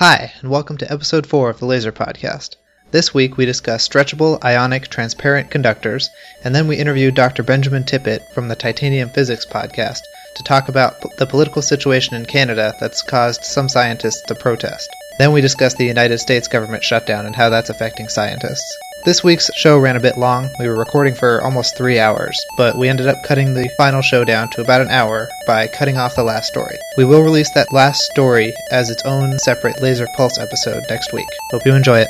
[0.00, 2.56] Hi, and welcome to episode 4 of the Laser Podcast.
[2.90, 6.08] This week we discuss stretchable ionic transparent conductors,
[6.42, 7.42] and then we interview Dr.
[7.42, 10.00] Benjamin Tippett from the Titanium Physics Podcast
[10.36, 14.88] to talk about p- the political situation in Canada that's caused some scientists to protest.
[15.18, 18.78] Then we discuss the United States government shutdown and how that's affecting scientists.
[19.02, 20.50] This week's show ran a bit long.
[20.58, 24.24] We were recording for almost three hours, but we ended up cutting the final show
[24.24, 26.76] down to about an hour by cutting off the last story.
[26.98, 31.28] We will release that last story as its own separate Laser Pulse episode next week.
[31.50, 32.08] Hope you enjoy it.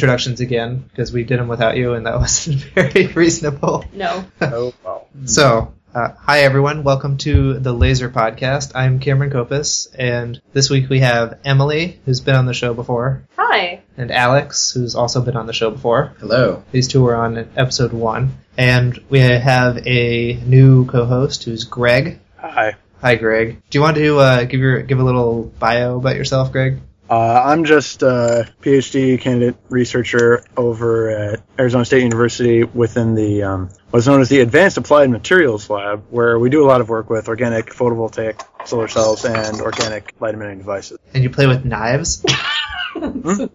[0.00, 3.84] Introductions again because we did them without you, and that wasn't very reasonable.
[3.92, 4.24] No.
[4.40, 5.06] Oh, well.
[5.26, 8.72] So, uh, hi everyone, welcome to the Laser Podcast.
[8.74, 13.24] I'm Cameron Copus, and this week we have Emily, who's been on the show before,
[13.36, 13.82] Hi.
[13.98, 16.14] and Alex, who's also been on the show before.
[16.18, 16.62] Hello.
[16.72, 22.20] These two were on episode one, and we have a new co-host who's Greg.
[22.38, 22.74] Hi.
[23.02, 23.60] Hi, Greg.
[23.68, 26.80] Do you want to uh, give your give a little bio about yourself, Greg?
[27.10, 33.70] Uh, I'm just a PhD candidate researcher over at Arizona State University within the um,
[33.90, 37.10] what's known as the Advanced Applied Materials Lab, where we do a lot of work
[37.10, 41.00] with organic photovoltaic solar cells and organic light emitting devices.
[41.12, 42.24] And you play with knives.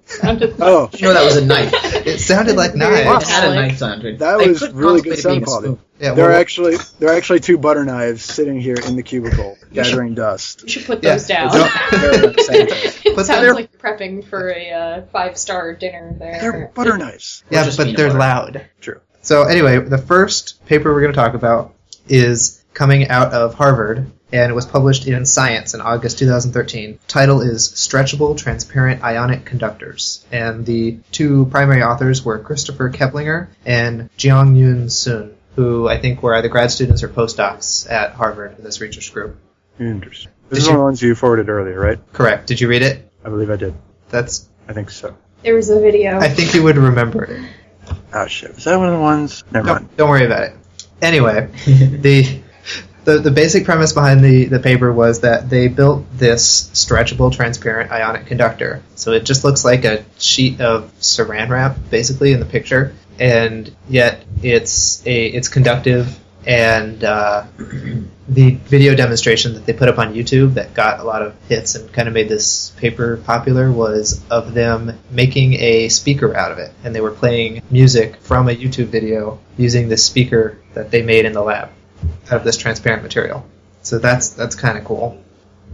[0.06, 1.72] Sounded Oh, You know that was a knife.
[2.06, 3.30] It sounded like Very It knives.
[3.30, 4.20] Had a knife sound to it.
[4.20, 5.68] That was really good sound quality.
[5.70, 5.80] spoon.
[6.00, 9.58] Yeah, there are actually there are actually two butter knives sitting here in the cubicle
[9.72, 10.64] gathering dust.
[10.64, 11.14] You should put Yeah.
[11.14, 11.52] those down.
[11.52, 11.70] They're
[12.32, 13.12] the same thing.
[13.12, 16.40] it But sounds like you're prepping for a uh, five-star dinner there.
[16.42, 17.44] They're butter knives.
[17.50, 18.20] yeah, just but they're butter.
[18.20, 18.66] loud.
[18.82, 19.00] True.
[19.22, 21.74] So anyway, the first paper we're going to talk about
[22.08, 27.00] is coming out of Harvard, and it was published in Science in August 2013.
[27.08, 34.10] Title is Stretchable Transparent Ionic Conductors, and the two primary authors were Christopher Keplinger and
[34.18, 38.80] Jeong-Yun Sun, who I think were either grad students or postdocs at Harvard in this
[38.82, 39.38] research group.
[39.80, 40.32] Interesting.
[40.50, 42.00] Did This is you- one of the ones you forwarded earlier, right?
[42.14, 42.46] Correct.
[42.48, 43.10] Did you read it?
[43.24, 43.74] I believe I did.
[44.10, 44.48] That's.
[44.68, 45.16] I think so.
[45.44, 46.20] There was a video.
[46.20, 47.42] I think you would remember it.
[48.14, 48.54] Oh shit.
[48.56, 49.44] Was that one of the ones?
[49.52, 49.80] Never mind.
[49.90, 50.54] Don't, don't worry about it.
[51.02, 52.40] Anyway, the,
[53.06, 57.92] the the basic premise behind the, the paper was that they built this stretchable, transparent
[57.92, 58.84] ionic conductor.
[58.96, 63.74] So it just looks like a sheet of saran wrap, basically, in the picture, and
[63.88, 66.20] yet it's a it's conductive.
[66.48, 67.46] And uh,
[68.28, 71.74] the video demonstration that they put up on YouTube that got a lot of hits
[71.74, 76.58] and kind of made this paper popular was of them making a speaker out of
[76.58, 81.04] it, and they were playing music from a YouTube video using this speaker that they
[81.04, 81.70] made in the lab
[82.28, 83.46] out of this transparent material.
[83.82, 85.22] So that's that's kind of cool.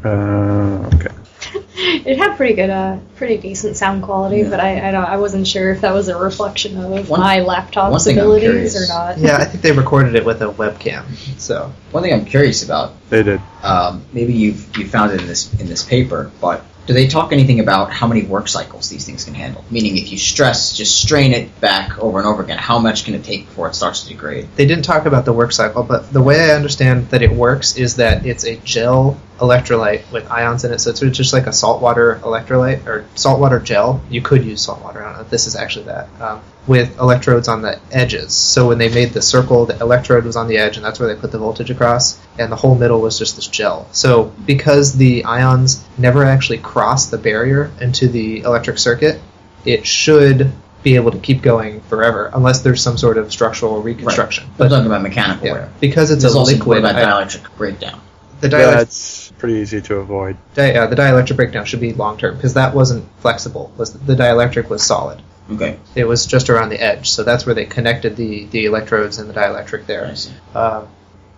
[0.03, 1.07] Uh, okay.
[1.75, 4.49] it had pretty good, uh, pretty decent sound quality, Yeah.
[4.49, 7.39] but I, I, don't, I wasn't sure if that was a reflection of One- my
[7.41, 9.17] laptop's abilities or not.
[9.17, 11.03] Yeah, I think they recorded it with a webcam.
[11.39, 13.41] So One thing I'm curious about, They did.
[13.63, 17.31] um, maybe you've you found it in this in this paper, but do they talk
[17.31, 19.63] anything about how many work cycles these things can handle?
[19.69, 23.13] Meaning, if you stress, just strain it back over and over again, how much can
[23.13, 24.47] it take before it starts to degrade?
[24.55, 27.77] they didn't talk about the work cycle, but the way I understand that it works
[27.77, 30.79] is that it's a gel electrolyte with ions in it.
[30.79, 34.02] So it's just like a saltwater electrolyte or saltwater gel.
[34.09, 35.02] You could use saltwater.
[35.02, 36.07] I don't know if this is actually that.
[36.22, 38.34] Um, with electrodes on the edges.
[38.35, 41.14] So when they made the circle, the electrode was on the edge, and that's where
[41.14, 43.88] they put the voltage across, and the whole middle was just this gel.
[43.91, 49.20] So because the ions never actually cross the barrier into the electric circuit,
[49.66, 50.52] it should
[50.84, 54.46] be able to keep going forever, unless there's some sort of structural reconstruction.
[54.59, 55.70] I'm talking about mechanical Yeah, wear.
[55.79, 56.84] because it's There's a also liquid.
[56.84, 58.02] what about I- dielectric breakdown?
[58.40, 60.38] the dielectric, That's pretty easy to avoid.
[60.53, 63.72] di- uh, the dielectric breakdown should be long term because that wasn't flexible.
[63.78, 65.22] Was the dielectric was solid.
[65.52, 69.17] Okay, It was just around the edge, so that's where they connected the, the electrodes
[69.17, 70.16] and the dielectric I there.
[70.16, 70.32] see.
[70.55, 70.88] Um,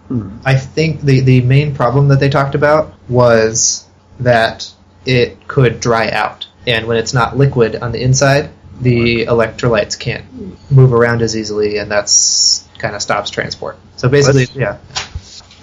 [0.10, 0.38] Hmm.
[0.46, 3.88] I think the the main problem that they talked about was
[4.20, 4.70] that
[5.06, 8.50] it could dry out, and when it's not liquid on the inside,
[8.82, 10.26] the electrolytes can't
[10.70, 13.78] move around as easily, and that's kind of stops transport.
[13.96, 15.06] So basically, That's- yeah,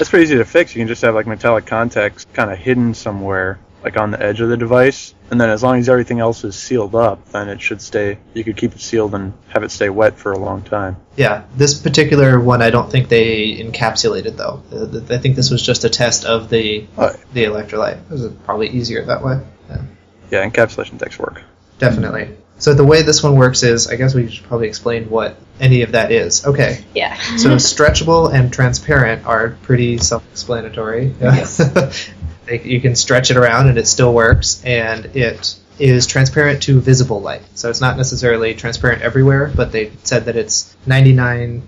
[0.00, 0.74] That's pretty easy to fix.
[0.74, 4.40] You can just have like metallic contacts kind of hidden somewhere, like on the edge
[4.40, 7.60] of the device, and then as long as everything else is sealed up, then it
[7.60, 8.18] should stay.
[8.34, 10.96] You could keep it sealed and have it stay wet for a long time.
[11.16, 11.44] yeah.
[11.56, 14.62] This particular one, I don't think they encapsulated though.
[14.72, 17.14] Uh, I think this was just a test of the Oh.
[17.34, 17.98] the electrolyte.
[17.98, 19.38] It was probably easier that way.
[19.68, 19.82] Yeah.
[20.30, 21.42] Yeah, encapsulation decks work.
[21.78, 22.30] Definitely.
[22.60, 25.82] So the way this one works is, I guess we should probably explain what any
[25.82, 26.46] of that is.
[26.46, 26.84] Okay.
[26.94, 27.16] Yeah.
[27.36, 31.14] So stretchable and transparent are pretty self-explanatory.
[31.20, 32.06] Yes.
[32.50, 37.20] You can stretch it around and it still works, and it is transparent to visible
[37.20, 37.42] light.
[37.54, 41.62] So it's not necessarily transparent everywhere, but they said that it's 99%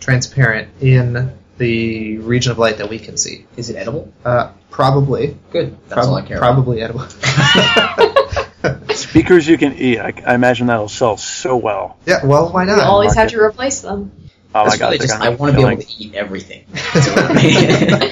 [0.00, 3.46] transparent in the region of light that we can see.
[3.56, 4.12] Is it edible?
[4.24, 5.36] Uh, probably.
[5.52, 5.76] Good.
[5.88, 7.02] That's Prob- all I care Probably edible.
[9.16, 9.98] Speakers you can eat.
[9.98, 11.96] I, I imagine that'll sell so well.
[12.04, 12.24] yeah.
[12.26, 12.76] Well, why not?
[12.76, 12.86] not?
[12.86, 14.12] always have to replace them.
[14.54, 14.86] Oh That's my god!
[14.92, 16.66] really just, I want to be able to eat everything.
[16.74, 18.10] a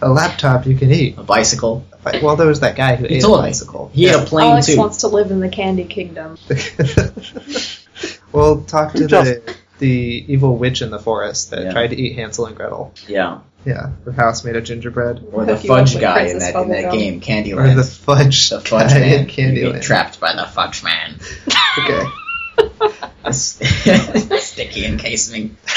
[0.00, 1.18] A laptop you can eat.
[1.18, 1.84] A bicycle.
[2.22, 3.90] Well, there was that guy who He ate a bicycle.
[3.92, 4.78] He ate a plane Alex too.
[4.78, 6.38] wants to live in the Candy Kingdom.
[8.32, 11.72] well, talk to Just- the the evil witch in the forest that Yeah.
[11.72, 12.92] tried to eat Hansel and Gretel.
[13.06, 13.40] Yeah.
[13.68, 15.26] Yeah, her house made of gingerbread.
[15.32, 17.20] Or the Hook you up fudge guy in that in that Bubblegum.
[17.20, 19.12] game, Or the fudge, the fudge guy man.
[19.12, 19.82] in You get Candyland.
[19.82, 21.16] trapped by the fudge man.
[21.78, 22.04] Okay.
[23.32, 25.56] Sticky encasement.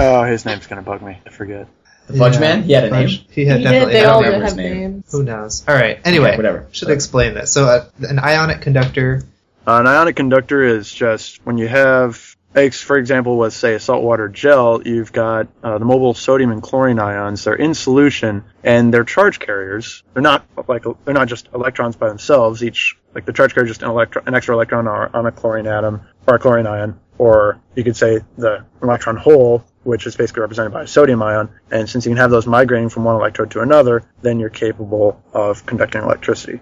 [0.00, 1.18] Oh, his name's gonna bug me.
[1.26, 1.66] I forget.
[2.06, 2.62] The fudge Yeah, man?
[2.62, 3.26] He had a Fudge- name?
[3.30, 3.92] He had He definitely.
[3.92, 3.94] did.
[3.94, 4.30] They had a all name.
[4.32, 4.80] did have name.
[4.80, 5.04] names.
[5.12, 5.64] Who knows?
[5.66, 5.98] All right.
[6.04, 6.66] Anyway, whatever.
[6.70, 7.52] Should But- explain this.
[7.52, 9.22] So, uh, an ionic conductor.
[9.66, 13.80] Uh, an ionic conductor is just when you have, ex- for example, with say a
[13.80, 17.44] saltwater gel, you've got uh, the mobile sodium and chlorine ions.
[17.44, 20.02] They're in solution and they're charge carriers.
[20.14, 22.64] They're not like they're not just electrons by themselves.
[22.64, 25.32] Each like the charge carrier is just an electron, an extra electron on on a
[25.32, 30.16] chlorine atom or a chlorine ion, or you could say the electron hole, which is
[30.16, 31.50] basically represented by a sodium ion.
[31.70, 35.22] And since you can have those migrating from one electrode to another, then you're capable
[35.32, 36.60] of conducting electricity.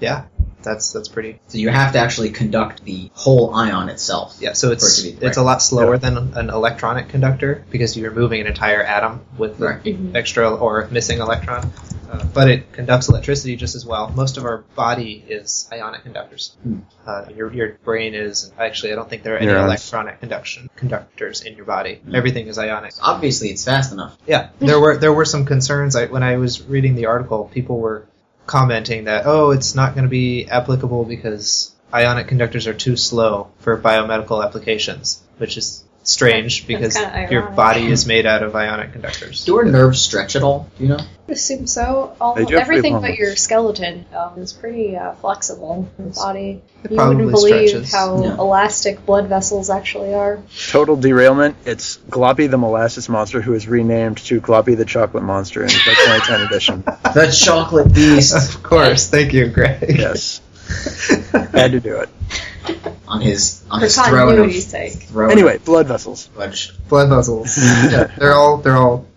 [0.00, 0.26] Yeah,
[0.66, 1.38] that's that's pretty.
[1.48, 4.36] So you have to actually conduct the whole ion itself.
[4.40, 8.10] Yeah, so it's it be- it's a lot slower than an electronic conductor because you're
[8.12, 9.82] moving an entire atom with the Right.
[9.84, 10.14] Mhm.
[10.16, 11.70] extra or missing electron.
[12.10, 14.12] Uh, but it conducts electricity just as well.
[14.14, 16.54] Most of our body is ionic conductors.
[16.62, 16.78] Hmm.
[17.06, 18.92] Uh, your your brain is actually.
[18.92, 19.66] I don't think there are any Neurons.
[19.66, 22.00] electronic conduction conductors in your body.
[22.12, 22.92] Everything is ionic.
[23.02, 24.16] Obviously, it's fast enough.
[24.26, 25.96] Yeah, there were there were some concerns.
[25.96, 28.06] I, when I was reading the article, people were
[28.46, 33.48] commenting that oh, it's not going to be applicable because ionic conductors are too slow
[33.60, 36.96] for biomedical applications, which is strange because
[37.30, 39.44] your body is made out of ionic conductors.
[39.44, 40.70] Do our nerves stretch at all?
[40.78, 40.98] Do you know?
[41.28, 42.14] I assume so.
[42.20, 45.88] All, They do have everything pretty long but your skeleton um, is pretty uh, flexible.
[45.98, 46.62] Your body.
[46.84, 47.92] It You wouldn't believe stretches.
[47.92, 48.36] how Yeah.
[48.38, 50.38] elastic blood vessels actually are.
[50.70, 51.56] Total derailment.
[51.64, 55.72] It's Gloppy the Molasses Monster, who is renamed to Gloppy the Chocolate Monster in the
[55.72, 56.84] 2010 edition.
[57.14, 59.84] The chocolate beast Of course, thank you, Greg.
[59.88, 60.40] Yes,
[61.52, 62.08] had to do it.
[63.08, 64.92] on his on For his throne of sake.
[65.04, 66.26] throne Anyway, blood vessels.
[66.26, 66.72] of fudge.
[66.88, 67.56] Blood vessels.
[67.90, 69.15] yeah, they're all they're all Anyway.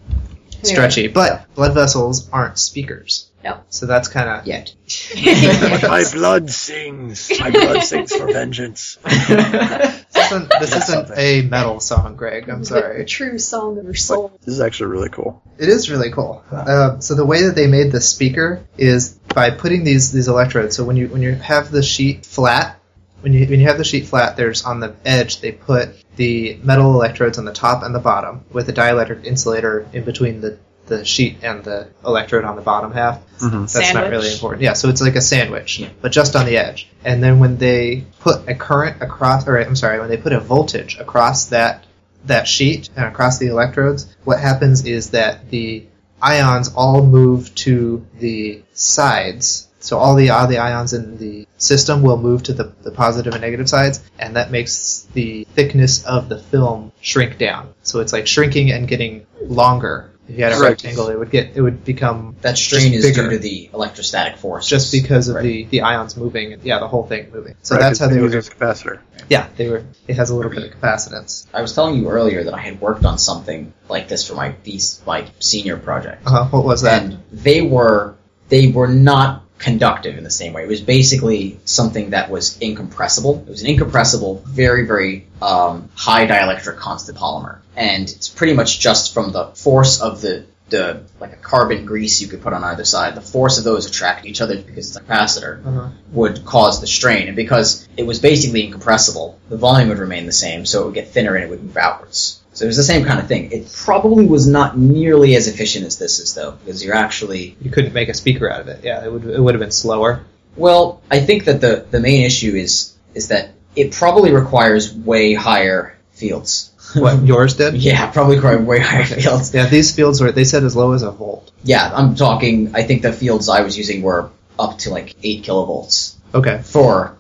[0.64, 3.30] Stretchy, but blood vessels aren't speakers.
[3.44, 3.62] No.
[3.70, 4.74] So that's kind of Yet.
[5.16, 7.32] My blood sings.
[7.40, 8.98] My blood sings for vengeance.
[9.04, 12.50] this isn't, this isn't a metal song, Greg.
[12.50, 13.06] I'm The sorry.
[13.06, 14.32] true song of your soul.
[14.44, 15.42] This is actually really cool.
[15.58, 16.44] It is really cool.
[16.52, 20.76] Uh, so the way that they made the speaker is by putting these these electrodes.
[20.76, 22.79] So when you when you have the sheet flat,
[23.22, 26.58] when you when you have the sheet flat, there's on the edge they put the
[26.64, 30.58] metal electrodes on the top and the bottom with a dielectric insulator in between the
[30.88, 33.20] the sheet and the electrode on the bottom half.
[33.38, 33.72] Mhm.
[33.72, 34.64] That's not really important.
[34.64, 35.90] Yeah, so it's like a sandwich, Yeah.
[36.02, 36.90] but just on the edge.
[37.06, 40.40] And then when they put a current across, or I'm sorry, when they put a
[40.40, 41.84] voltage across that
[42.26, 45.86] that sheet and across the electrodes, what happens is that the
[46.22, 49.69] ions all move to the sides.
[49.80, 53.34] So all the all the ions in the system will move to the, the positive
[53.34, 57.74] and negative sides, and that makes the thickness of the film shrink down.
[57.84, 60.12] So it's like shrinking and getting longer.
[60.28, 60.70] If you had a Right.
[60.70, 63.24] rectangle, it would get it would become That strain is bigger.
[63.24, 64.68] due to the electrostatic force.
[64.68, 65.44] just because of Right.
[65.44, 67.56] the, the ions moving, and yeah, the whole thing moving.
[67.64, 68.38] So Right, that's how they use were.
[68.40, 69.00] it a capacitor.
[69.28, 69.84] Yeah, they were.
[70.08, 71.48] It has a little bit of capacitance.
[71.54, 74.54] I was telling you earlier that I had worked on something like this for my
[74.64, 76.28] these my senior project.
[76.28, 76.46] Uh-huh.
[76.52, 77.02] What was that?
[77.04, 78.16] and they were
[78.50, 80.64] they were not conductive in the same way.
[80.64, 83.44] It was basically something that was incompressible.
[83.48, 88.80] It was an incompressible, very very um, high dielectric constant polymer, and it's pretty much
[88.80, 92.64] just from the force of the the like a carbon grease you could put on
[92.64, 95.90] either side, the force of those attract each other because it's a capacitor Uh-huh.
[96.12, 100.32] would cause the strain, and because it was basically incompressible, the volume would remain the
[100.32, 102.39] same, so it would get thinner and it would move outwards.
[102.60, 103.54] So it was the same kind of thing.
[103.54, 107.72] It probably was not nearly as efficient as this is, though, because you're actually You
[107.72, 108.84] couldn't make a speaker out of it.
[108.84, 110.26] Yeah, it would it would have been slower.
[110.58, 111.02] well.
[111.10, 115.98] I think that the the main issue is is that it probably requires way higher
[116.12, 116.66] fields.
[116.96, 117.76] What yours did?
[117.76, 119.54] yeah, probably require way higher fields.
[119.54, 121.50] Yeah, these fields were they said as low as a volt.
[121.64, 122.76] Yeah, I'm talking.
[122.76, 127.16] I think the fields I was using were up to like eight kilovolts Okay, for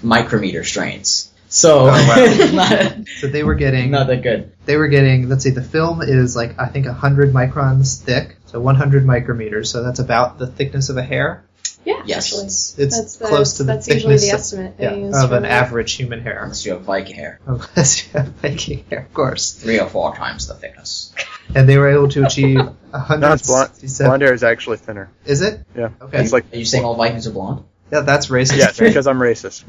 [0.00, 1.32] micrometer strains.
[1.56, 2.50] So Oh, wow.
[2.52, 4.52] not, so they were getting not that good.
[4.66, 8.60] they were getting let's see the film is like I think 100 microns thick, so
[8.60, 9.68] 100 micrometers.
[9.68, 11.44] So that's about the thickness of a hair.
[11.84, 12.26] Yeah, Yes.
[12.26, 12.46] actually.
[12.46, 15.24] It's, it's That's, the, close to the that's usually thickness the of- estimate they yeah,
[15.24, 15.50] of an that.
[15.52, 16.42] average human hair.
[16.42, 19.52] Unless you have Viking hair, Unless you have Viking hair, of course.
[19.52, 21.14] three or four times the thickness.
[21.54, 23.70] And they were able to achieve No, it's blonde.
[23.70, 24.08] 167.
[24.08, 25.10] Blonde hair is actually thinner.
[25.24, 25.60] Is it?
[25.76, 25.90] Yeah.
[26.02, 26.20] Okay.
[26.20, 27.64] It's like Are you saying all Vikings are blonde?
[27.92, 28.56] Yeah, that's racist.
[28.56, 29.62] yes, because I'm racist.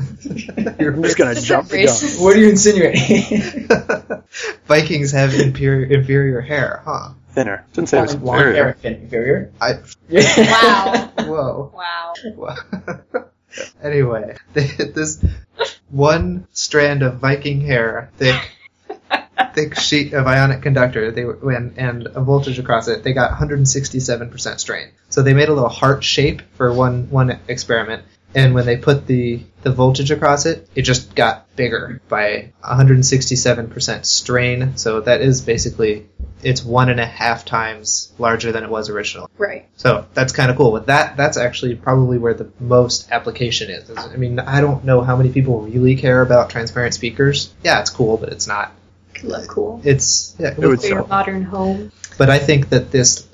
[0.80, 2.24] You're I'm just gonna jump the gun.
[2.24, 3.68] What are you insinuating?
[4.68, 7.10] Vikings have inferior inferior hair, huh?
[7.34, 7.66] Thinner.
[7.74, 9.52] Didn't say it was blonde hair inferior.
[9.52, 9.52] inferior?
[9.62, 9.74] I
[10.38, 11.12] Wow.
[11.20, 11.72] whoa.
[12.36, 13.26] Wow.
[13.84, 15.24] anyway, they, this
[15.90, 18.36] one strand of Viking hair, thick,
[19.54, 23.32] thick sheet of ionic conductor, they were, when, and a voltage across it, they got
[23.32, 24.90] 167% strain.
[25.10, 28.04] So they made a little heart shape for one one experiment,
[28.36, 34.06] and when they put the the voltage across it, it just got bigger by 167%
[34.06, 34.78] strain.
[34.78, 36.08] So that is basically
[36.44, 39.28] it's one and a half times larger than it was originally.
[39.38, 39.68] Right.
[39.76, 40.72] So that's kind of cool.
[40.72, 45.02] But that that's actually probably where the most application is- I mean, I don't know
[45.02, 47.54] how many people really care about transparent speakers.
[47.64, 48.72] Yeah, it's cool, but it's not.
[49.18, 49.82] Could look cool.
[49.84, 50.52] It's yeah.
[50.52, 51.08] It would For your sell.
[51.08, 51.92] modern home.
[52.18, 53.28] But I think that this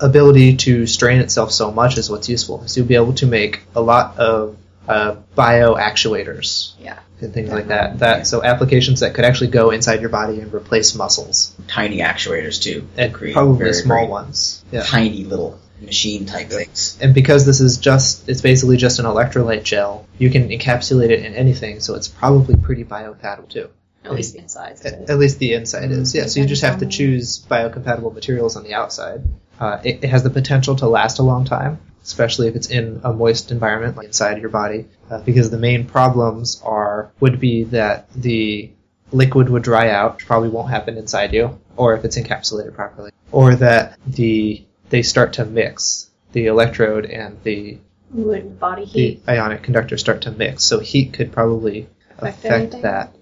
[0.00, 2.58] ability to strain itself so much is what's useful.
[2.58, 4.56] Because you'll be able to make a lot of
[4.88, 6.98] uh, bio actuators Yeah.
[7.20, 8.00] and things like that.
[8.00, 12.60] That so applications that could actually go inside your body and replace muscles Tiny actuators
[12.60, 12.88] too.
[12.96, 14.64] and Create probably very, small very ones.
[14.72, 14.82] Yeah.
[14.82, 16.98] Tiny little machine type things.
[17.00, 21.24] And because this is just, it's basically just an electrolyte gel, you can encapsulate it
[21.24, 23.68] in anything, so it's probably pretty biocompatible too.
[24.04, 26.14] At least the insides of At, at least the inside is.
[26.14, 29.22] Yeah, so you just have to choose biocompatible materials on the outside.
[29.60, 33.00] Uh, it, it has the potential to last a long time, especially if it's in
[33.04, 37.64] a moist environment like inside your body, uh, because the main problems are would be
[37.64, 38.70] that the
[39.12, 43.12] liquid would dry out, which probably won't happen inside you, or if it's encapsulated properly,
[43.30, 47.78] or that the they start to mix the electrode and the
[48.10, 50.64] Would body the ionic conductors start to mix.
[50.64, 53.14] So heat could probably Affect affect that.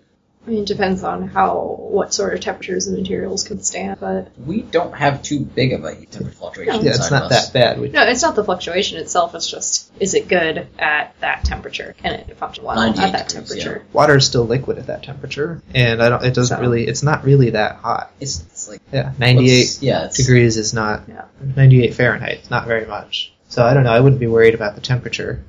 [0.46, 4.28] I mean, it depends on how, what sort of temperatures the materials can stand, but
[4.38, 6.76] We don't have too big of a heat temperature fluctuation.
[6.76, 6.80] No.
[6.80, 7.48] Yeah, it's inside not of us.
[7.50, 7.78] that bad.
[7.80, 9.34] We, no, it's not the fluctuation itself.
[9.34, 11.94] It's just, is it good at that temperature?
[11.98, 13.84] Can it function well 98 at that degrees, temperature?
[13.92, 16.24] water is still liquid at that temperature, and I don't.
[16.24, 16.86] It doesn't So- really.
[16.86, 18.10] It's not really that hot.
[18.18, 21.02] It's, it's like Yeah, 98 what's- Yeah, it's, degrees is not.
[21.06, 21.26] Yeah.
[21.54, 22.38] 98 Fahrenheit.
[22.38, 23.34] It's not very much.
[23.48, 23.92] So I don't know.
[23.92, 25.44] I wouldn't be worried about the temperature.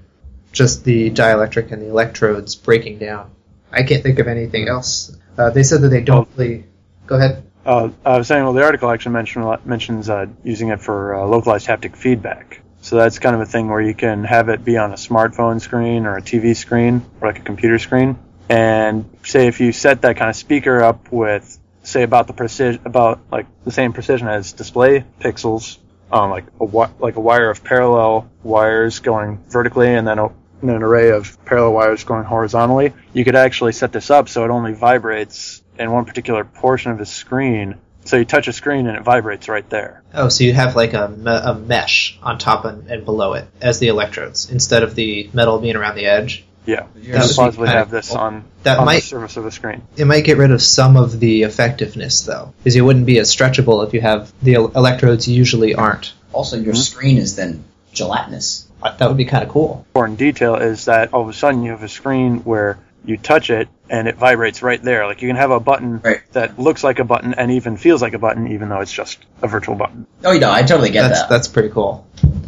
[0.51, 3.31] Just the dielectric and the electrodes breaking down.
[3.71, 5.15] I can't think of anything else.
[5.37, 6.65] Uh, they said that they don't really.
[7.07, 7.43] Go ahead.
[7.65, 11.25] Uh, I was saying, well, the article actually mention, mentions uh, using it for uh,
[11.25, 12.61] localized haptic feedback.
[12.81, 15.61] So that's kind of a thing where you can have it be on a smartphone
[15.61, 18.17] screen or a TV screen or like a computer screen.
[18.49, 22.81] And say if you set that kind of speaker up with, say, about the precision,
[22.85, 25.77] about like the same precision as display pixels,
[26.11, 26.65] um, like a
[26.99, 31.43] like a wire of parallel wires going vertically, and then a, and an array of
[31.45, 32.93] parallel wires going horizontally.
[33.13, 36.97] You could actually set this up so it only vibrates in one particular portion of
[36.97, 37.75] the screen.
[38.05, 40.01] So you touch a screen and it vibrates right there.
[40.13, 41.05] Oh, so you have like a,
[41.45, 45.59] a mesh on top and, and below it as the electrodes instead of the metal
[45.59, 46.43] being around the edge.
[46.65, 48.17] Yeah, That you would could possibly kinda have this cool.
[48.19, 49.81] on, That on the might surface of the screen.
[49.97, 53.35] it might get rid of some of the effectiveness though, because it wouldn't be as
[53.35, 56.13] stretchable if you have the el- electrodes usually aren't.
[56.33, 56.77] also your Mhm.
[56.77, 58.67] screen is then gelatinous.
[58.81, 59.85] That would be kind of cool.
[59.89, 63.49] Important detail is that all of a sudden you have a screen where you touch
[63.49, 65.05] it and it vibrates right there.
[65.05, 66.21] Like you can have a button Right.
[66.33, 69.19] that looks like a button and even feels like a button, even though it's just
[69.41, 70.07] a virtual button.
[70.23, 71.29] Oh, no, I totally get that's that.
[71.29, 72.07] that's pretty cool.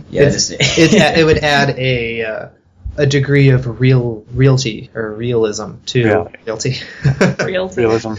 [0.09, 2.47] yeah, it's- this- it, it would add a uh,
[2.97, 6.27] a degree of real realty or realism to Yeah.
[6.45, 6.77] realty.
[7.43, 7.81] Realty.
[7.81, 8.13] Realism.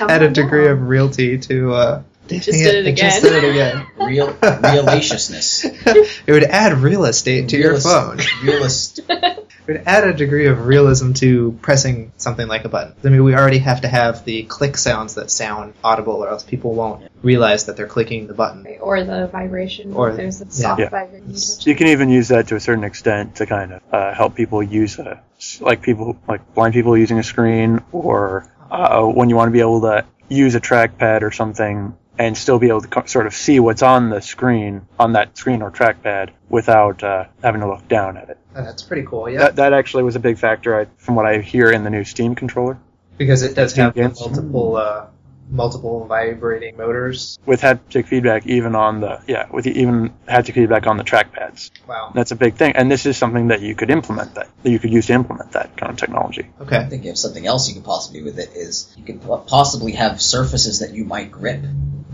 [0.00, 1.72] add a degree of realty to.
[1.74, 2.02] Uh,
[2.38, 3.86] Just did it I just did it again.
[3.98, 5.64] real realaciousness.
[6.26, 8.18] it would add real estate to your phone.
[8.44, 9.00] Realist.
[9.08, 12.94] It would add a degree of realism to pressing something like a button.
[13.04, 16.42] I mean, we already have to have the click sounds that sound audible, or else
[16.42, 18.66] people won't realize that they're clicking the button.
[18.80, 19.92] Or the vibration.
[19.94, 20.88] Or- there's a soft Yeah.
[20.88, 21.30] vibration.
[21.30, 21.70] you.
[21.70, 24.62] You can even use that to a certain extent to kind of uh, help people
[24.62, 25.22] use a,
[25.60, 29.60] like people like blind people using a screen, or uh, when you want to be
[29.60, 33.34] able to use a trackpad or something and still be able to co- sort of
[33.34, 37.88] see what's on the screen on that screen or trackpad without uh, having to look
[37.88, 38.36] down at it.
[38.54, 39.28] Oh, that's pretty cool.
[39.30, 41.88] Yeah, That that actually was a big factor I, from what I hear in the
[41.90, 42.76] new Steam controller
[43.16, 44.20] because it does have the Yes.
[44.20, 45.06] multiple uh,
[45.50, 47.38] multiple vibrating motors.
[47.46, 51.70] with haptic feedback even on the yeah with the, even haptic feedback on the trackpads.
[51.88, 52.12] Wow.
[52.14, 54.78] That's a big thing, and this is something that you could implement that that you
[54.78, 56.46] could use to implement that kind of technology.
[56.60, 56.90] Okay, I Okay.
[56.90, 60.20] think of something else you could possibly do with it is you could possibly have
[60.20, 61.62] surfaces that you might grip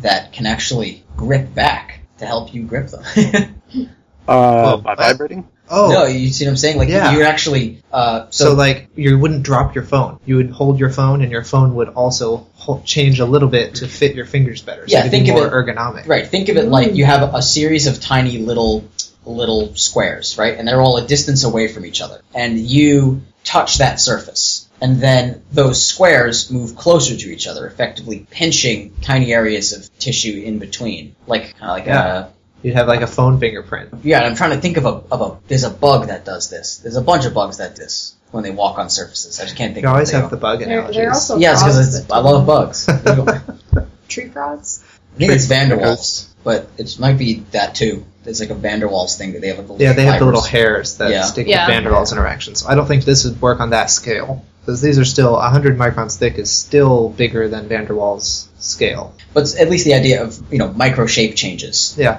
[0.02, 3.60] that can actually grip back to help you grip them.
[4.28, 5.46] Uh, Well, by vibrating.
[5.70, 5.88] Oh.
[5.88, 6.78] No, you see what I'm saying?
[6.78, 7.12] Like Yeah.
[7.12, 7.80] you actually.
[7.92, 10.18] Uh, So, so, like, you wouldn't drop your phone.
[10.26, 13.76] You would hold your phone, and your phone would also ho- change a little bit
[13.76, 14.88] to fit your fingers better.
[14.88, 16.08] So Yeah, it'd think be of more it- ergonomic.
[16.08, 16.26] right.
[16.26, 18.84] Think of it like you have a series of tiny little
[19.24, 20.56] little squares, right?
[20.58, 24.65] And they're all a distance away from each other, and you touch that surface.
[24.80, 30.42] And then those squares move closer to each other, effectively pinching tiny areas of tissue
[30.44, 32.18] in between, like kind of like Yeah.
[32.26, 32.28] a
[32.62, 33.90] You'd have like a phone fingerprint.
[34.02, 35.38] Yeah, and I'm trying to think of a of a.
[35.46, 36.78] There's a bug that does this.
[36.78, 39.38] There's a bunch of bugs that do this when they walk on surfaces.
[39.38, 39.84] I just can't think.
[39.84, 40.40] You of always what they have the are.
[40.40, 40.96] bug They're, analogies.
[40.96, 42.86] they're also Yes, because I love bugs.
[44.08, 44.82] Tree frogs.
[45.14, 48.04] I think it's Tree- Van der Waals, but it might be that too.
[48.24, 49.68] It's like a Van der Waals thing that they have.
[49.68, 51.24] Like, yeah, they have the little hairs that Yeah.
[51.24, 51.66] stick Yeah.
[51.66, 52.60] with Van der Waals interactions.
[52.62, 54.44] So I don't think this would work on that scale.
[54.64, 59.12] Because these are still 100 microns thick is still bigger than Van der Waals scale.
[59.34, 62.18] But at least the idea of you know micro shape changes Yeah.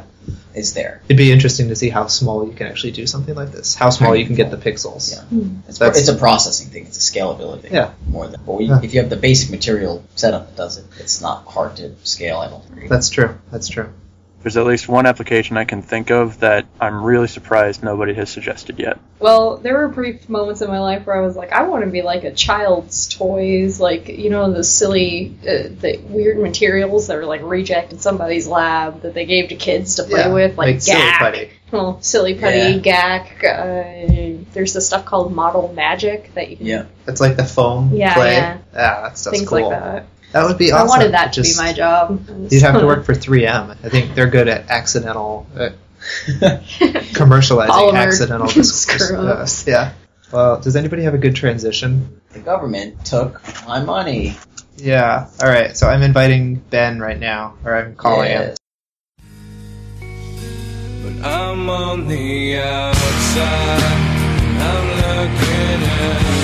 [0.53, 0.99] is there.
[1.07, 3.75] It'd be interesting to see how small you can actually do something like this.
[3.75, 5.11] How small you can get the pixels.
[5.11, 5.21] Yeah.
[5.21, 5.55] Hmm.
[5.69, 6.83] It's, That's- it's a processing thing.
[6.87, 7.61] It's a scalability.
[7.61, 7.91] thing Yeah.
[8.09, 8.41] More than.
[8.45, 8.79] But we, Yeah.
[8.83, 12.37] if you have the basic material setup that does it, it's not hard to scale.
[12.39, 12.87] I don't agree.
[12.89, 13.31] That's true.
[13.53, 13.87] That's true.
[14.47, 18.29] There's at least one application I can think of that I'm really surprised nobody has
[18.29, 18.97] suggested yet.
[19.19, 21.91] Well, there were brief moments in my life where I was like, I want to
[21.91, 27.17] be like a child's toys, like you know the silly, uh, the weird materials that
[27.17, 30.57] were like reject in somebody's lab that they gave to kids to play Yeah, with,
[30.57, 31.49] like, like silly putty.
[31.69, 33.43] Well, silly putty, Gak.
[33.43, 36.85] Uh, there's this stuff called model magic that you can Yeah.
[37.05, 38.31] It's like the foam Yeah, clay.
[38.35, 38.57] yeah.
[38.73, 39.69] Ah, that stuff's things cool.
[39.71, 40.05] like that.
[40.33, 40.87] That would be awesome.
[40.87, 42.19] I wanted that to Just- be my job.
[42.49, 43.77] You'd have to work for 3M.
[43.83, 49.67] I think they're good at accidental, uh, commercializing Polymer accidental dis- screw-ups.
[49.67, 49.91] uh, Yeah.
[50.31, 52.19] Well, does anybody have a good transition?
[52.33, 54.35] the government took my money.
[54.75, 55.27] Yeah.
[55.41, 55.75] All right.
[55.75, 58.55] So I'm inviting Ben right now, or I'm calling him.
[61.03, 63.81] But I'm on the outside.
[64.59, 66.36] I'm looking in.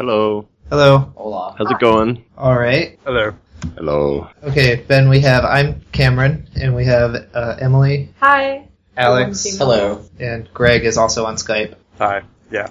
[0.00, 0.48] Hello.
[0.70, 1.12] Hello.
[1.14, 1.54] Hola.
[1.58, 2.24] How's it going?
[2.38, 2.98] All right.
[3.04, 3.34] Hello.
[3.76, 4.28] Hello.
[4.42, 5.08] Okay, Ben.
[5.08, 8.68] We have I'm Cameron, and we have uh, Emily, Hi.
[8.96, 10.04] Alex, Hello.
[10.18, 11.74] and Greg is also on Skype.
[11.98, 12.22] Hi.
[12.50, 12.68] Yeah.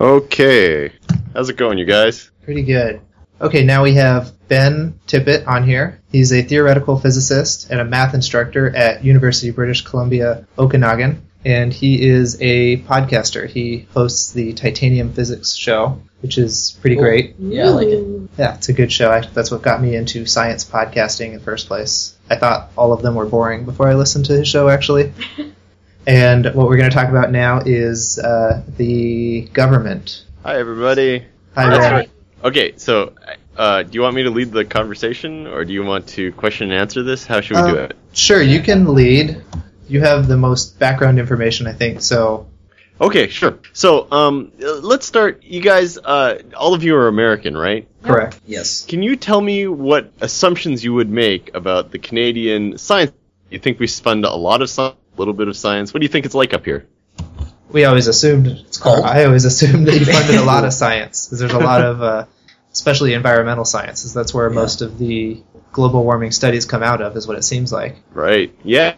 [0.00, 0.92] Okay.
[1.34, 2.30] How's it going, you guys?
[2.42, 3.00] Pretty good.
[3.40, 5.98] Okay, now we have Ben Tippett on here.
[6.12, 11.72] He's a theoretical physicist and a math instructor at University of British Columbia, Okanagan, and
[11.72, 13.48] he is a podcaster.
[13.48, 17.04] He hosts the Titanium Physics Show, which is pretty Cool.
[17.04, 17.34] great.
[17.38, 18.28] Yeah, I like it.
[18.36, 19.10] Yeah, it's a good show.
[19.10, 22.14] Actually, that's what got me into science podcasting in the first place.
[22.28, 25.14] I thought all of them were boring before I listened to his show, actually.
[26.06, 30.26] and what we're going to talk about now is uh, the government.
[30.44, 31.24] Hi, everybody.
[31.54, 31.80] Hi, Ben.
[31.92, 32.08] Hi.
[32.42, 33.12] Okay, so,
[33.56, 36.70] uh, do you want me to lead the conversation, or do you want to question
[36.72, 37.26] and answer this?
[37.26, 37.96] How should we do Uh, it?
[38.14, 39.42] Sure, you can lead.
[39.88, 42.00] You have the most background information, I think.
[42.00, 42.46] So,
[43.02, 43.58] Okay, sure.
[43.72, 45.42] So, um, let's start.
[45.42, 47.86] You guys, uh, all of you are American, right?
[48.02, 48.38] correct.
[48.46, 48.84] Yes.
[48.86, 53.12] Can you tell me what assumptions you would make about the Canadian science?
[53.50, 55.92] You think we spend a lot of science, a little bit of science?
[55.94, 56.86] What do you think it's like up here?
[57.72, 58.46] We always assumed.
[58.48, 59.04] It's cold.
[59.04, 62.02] I always assumed that you funded a lot of science because there's a lot of,
[62.02, 62.24] uh,
[62.72, 64.12] especially environmental sciences.
[64.14, 64.54] That's where Yeah.
[64.54, 67.96] most of the global warming studies come out of, is what it seems like.
[68.12, 68.52] Right.
[68.64, 68.94] Yeah.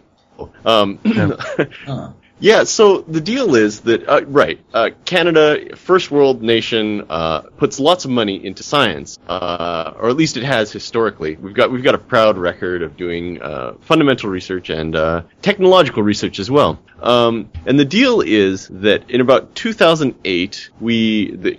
[0.65, 2.11] Um, Huh.
[2.43, 7.79] Yeah, so the deal is that uh, right, uh, Canada, first world nation, uh, puts
[7.79, 11.37] lots of money into science, uh, or at least it has historically.
[11.37, 16.03] We've got we've got a proud record of doing uh, fundamental research and uh, technological
[16.03, 16.81] research as well.
[17.01, 21.55] Um, and the deal is that in about 2008, we the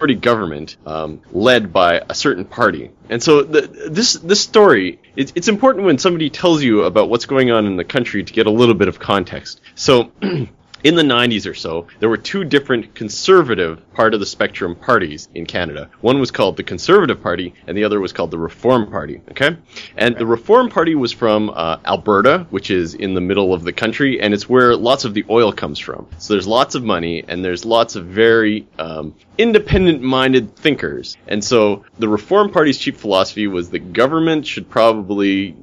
[0.00, 2.90] party government um, led by a certain party.
[3.08, 3.60] And so the,
[3.90, 7.76] this this story it's, it's important when somebody tells you about what's going on in
[7.76, 9.60] the country to get a little bit of context.
[9.74, 10.10] So.
[10.82, 15.28] In the 90s or so, there were two different conservative part of the spectrum parties
[15.34, 15.90] in Canada.
[16.00, 19.20] One was called the Conservative Party, and the other was called the Reform Party.
[19.30, 19.56] Okay,
[19.96, 23.74] and the Reform Party was from uh, Alberta, which is in the middle of the
[23.74, 26.08] country, and it's where lots of the oil comes from.
[26.16, 31.18] So there's lots of money, and there's lots of very um, independent-minded thinkers.
[31.28, 35.56] And so the Reform Party's chief philosophy was that government should probably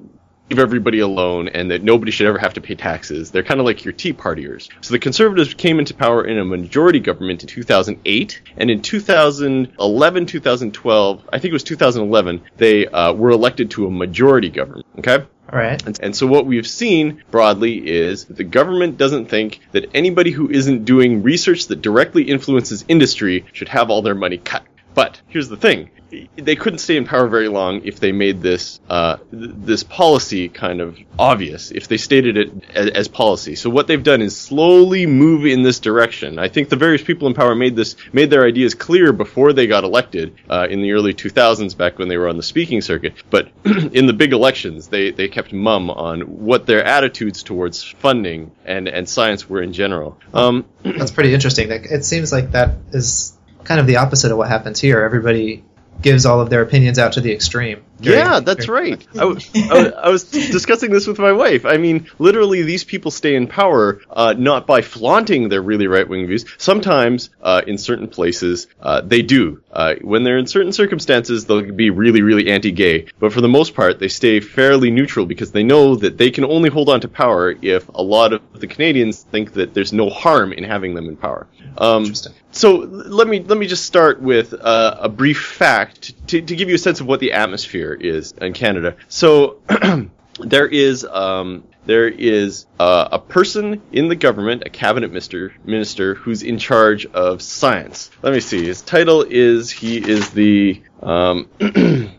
[0.49, 3.31] leave everybody alone and that nobody should ever have to pay taxes.
[3.31, 4.69] They're kind of like your Tea Partiers.
[4.81, 10.25] So the Conservatives came into power in a majority government in 2008, and in 2011,
[10.25, 14.86] 2012, I think it was 2011, they uh, were elected to a majority government.
[14.99, 15.25] Okay?
[15.51, 15.81] All right.
[15.86, 20.31] And, and so what we've seen broadly is that the government doesn't think that anybody
[20.31, 24.63] who isn't doing research that directly influences industry should have all their money cut.
[24.97, 25.91] But here's the thing:
[26.38, 30.49] they couldn't stay in power very long if they made this uh, th- this policy
[30.49, 31.69] kind of obvious.
[31.69, 35.62] If they stated it as, as policy, so what they've done is slowly move in
[35.62, 36.39] this direction.
[36.39, 39.67] I think the various people in power made this made their ideas clear before they
[39.67, 43.13] got elected uh, in the early 2000s, back when they were on the speaking circuit.
[43.29, 48.49] But in the big elections, they they kept mum on what their attitudes towards funding
[48.65, 50.17] and and science were in general.
[50.33, 51.69] Um, That's pretty interesting.
[51.69, 53.37] It seems like that is
[53.67, 55.03] kind of the opposite of what happens here.
[55.03, 55.63] Everybody
[56.01, 57.84] gives all of their opinions out to the extreme.
[57.99, 59.05] Yeah, that's right.
[59.13, 61.65] I, w- I w- I was discussing this with my wife.
[61.65, 66.07] I mean, literally, these people stay in power uh, not by flaunting their really right
[66.07, 66.45] wing views.
[66.57, 69.62] Sometimes, uh, in certain places, uh, they do.
[69.71, 73.07] Uh, when they're in certain circumstances, they'll be really, really anti gay.
[73.19, 76.45] But for the most part, they stay fairly neutral because they know that they can
[76.45, 80.10] only hold on to power if a lot of the Canadians think that there's no
[80.10, 81.47] harm in having them in power.
[81.77, 82.33] Um, Interesting.
[82.51, 86.55] so l- let me let me just start with uh, a brief fact to, to
[86.55, 88.95] give you a sense of what the atmosphere is in Canada.
[89.08, 89.58] So
[90.39, 96.15] there is um, there is uh, a person in the government, a cabinet minister, minister
[96.15, 98.12] who's in charge of science.
[98.21, 98.65] Let me see.
[98.65, 101.47] His title is he is the um,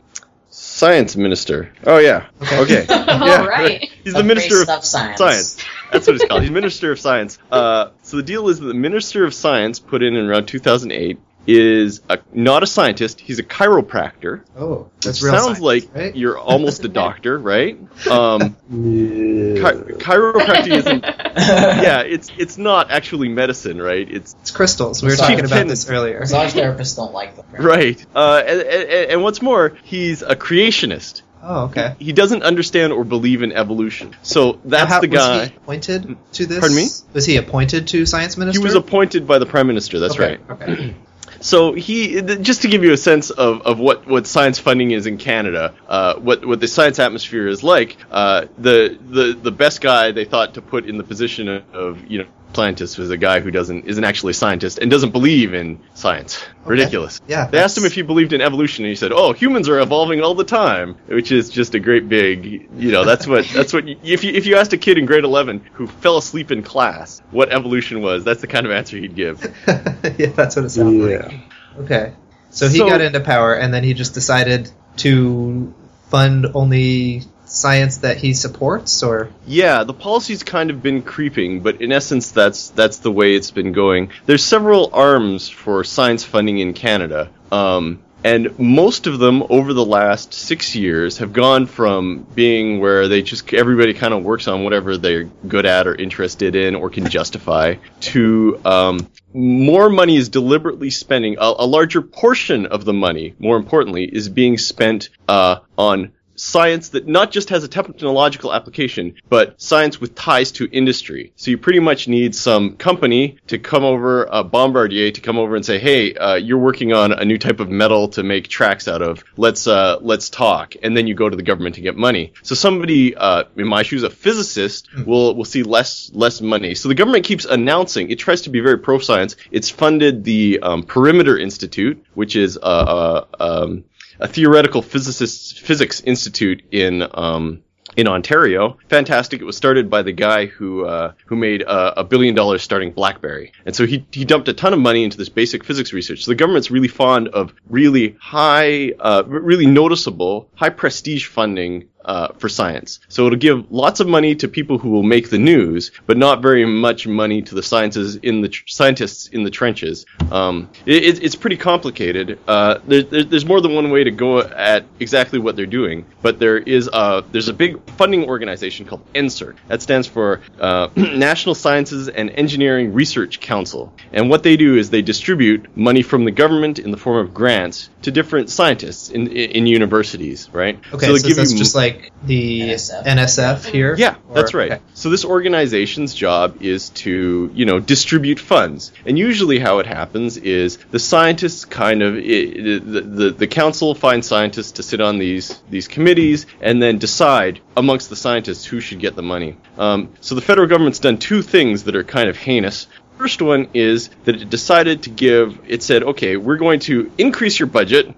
[0.50, 1.72] science minister.
[1.84, 2.26] Oh yeah.
[2.52, 2.86] Okay.
[2.88, 3.44] yeah.
[3.44, 3.88] right.
[4.04, 5.18] He's the Of minister great of stuff, science.
[5.18, 5.56] science.
[5.92, 6.42] That's what he's called.
[6.42, 7.38] He's Minister of Science.
[7.50, 11.18] Uh, so the deal is that the Minister of Science, put in in around 2008,
[11.50, 13.20] is a, not a scientist.
[13.20, 14.42] He's a chiropractor.
[14.56, 15.32] Oh, that's real.
[15.32, 16.14] sounds science, like right?
[16.14, 17.78] you're almost a doctor, right?
[18.06, 19.62] Um, Yeah.
[19.62, 21.02] chi- chiropractic isn't.
[21.04, 24.06] Yeah, it's it's not actually medicine, right?
[24.08, 25.02] It's It's crystals.
[25.02, 26.20] We were talking about Chief this earlier.
[26.20, 27.46] Massage therapists don't like them.
[27.64, 28.04] right.
[28.14, 31.22] Uh, and, and, and what's more, he's a creationist.
[31.42, 31.94] Oh, okay.
[32.00, 34.14] He doesn't understand or believe in evolution.
[34.22, 35.46] So that's How- the Was guy.
[35.46, 36.58] he appointed to this?
[36.58, 36.88] Pardon me?
[37.14, 38.60] Was he appointed to science minister?
[38.60, 39.98] He was appointed by the prime minister.
[40.00, 40.62] That's Okay, right.
[40.62, 40.94] Okay.
[41.40, 45.06] So he, just to give you a sense of, of what, what science funding is
[45.06, 49.80] in Canada, uh, what what the science atmosphere is like, uh, the the the best
[49.80, 53.16] guy they thought to put in the position of, of you know scientist was a
[53.16, 56.44] guy who doesn't isn't actually a scientist and doesn't believe in science.
[56.64, 57.20] Ridiculous.
[57.28, 59.78] Yeah, They asked him if he believed in evolution, and he said, "Oh, humans are
[59.80, 63.72] evolving all the time," which is just a great big, you know, that's what that's
[63.72, 66.50] what you, if you if you asked a kid in grade eleven who fell asleep
[66.50, 69.40] in class what evolution was, that's the kind of answer he'd give.
[69.68, 71.10] yeah, that's what it sounds like.
[71.32, 71.80] Yeah.
[71.82, 72.12] Okay.
[72.50, 75.72] So he So- got into power, and then he just decided to
[76.10, 81.80] fund only science that he supports, or Yeah, the policy's kind of been creeping, but
[81.80, 84.10] in essence, that's that's the way it's been going.
[84.26, 89.84] There's several arms for science funding in Canada, um, and most of them over the
[89.84, 94.64] last six years have gone from being where they just everybody kind of works on
[94.64, 100.28] whatever they're good at or interested in or can justify to um, more money is
[100.28, 103.34] deliberately spending a, a larger portion of the money.
[103.38, 109.14] More importantly, is being spent uh, on science that not just has a technological application,
[109.28, 111.32] but science with ties to industry.
[111.36, 115.56] So you pretty much need some company to come over, uh, Bombardier to come over
[115.56, 118.88] and say, "Hey, uh, you're working on a new type of metal to make tracks
[118.88, 119.24] out of.
[119.36, 122.32] Let's uh, let's talk." And then you go to the government to get money.
[122.42, 126.74] So somebody, uh, in my shoes, a physicist, will will see less less money.
[126.74, 128.10] So the government keeps announcing.
[128.10, 129.36] It tries to be very pro science.
[129.50, 133.84] It's funded the um, Perimeter Institute, which is uh, uh, um,
[134.20, 137.62] a theoretical physicist physics institute in um,
[137.96, 138.76] in Ontario.
[138.88, 139.40] Fantastic!
[139.40, 142.92] It was started by the guy who uh, who made uh, a billion dollars starting
[142.92, 146.24] BlackBerry, and so he he dumped a ton of money into this basic physics research.
[146.24, 152.28] So the government's really fond of really high, uh, really noticeable, high prestige funding uh,
[152.38, 153.00] for science.
[153.08, 156.42] So it'll give lots of money to people who will make the news, but not
[156.42, 160.06] very much money to the sciences in the tr- scientists in the trenches.
[160.32, 162.38] Um, it, it- it's pretty complicated.
[162.48, 166.06] Uh, there, there, there's more than one way to go at exactly what they're doing,
[166.22, 169.56] but there is a there's a big funding organization called NSERC.
[169.68, 174.88] That stands for uh, National Sciences and Engineering Research Council, and what they do is
[174.90, 179.26] they distribute money from the government in the form of grants to different scientists in
[179.28, 180.78] in, in universities, right?
[180.92, 183.04] Okay, they so, that's just like the NSF.
[183.04, 183.94] NSF, here.
[183.98, 184.72] yeah, Or- that's right.
[184.72, 184.82] okay.
[184.94, 188.92] So this organization's job is to, you know, distribute funds.
[189.06, 193.94] And usually how it happens is the scientists kind of i the, the the council
[193.94, 198.80] finds scientists to sit on these these committees and then decide amongst the scientists who
[198.80, 199.56] should get the money.
[199.76, 202.86] Um, so the federal government's done two things that are kind of heinous.
[203.16, 205.58] First one is that it decided to give.
[205.66, 208.14] It said, okay, we're going to increase your budget,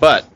[0.00, 0.28] but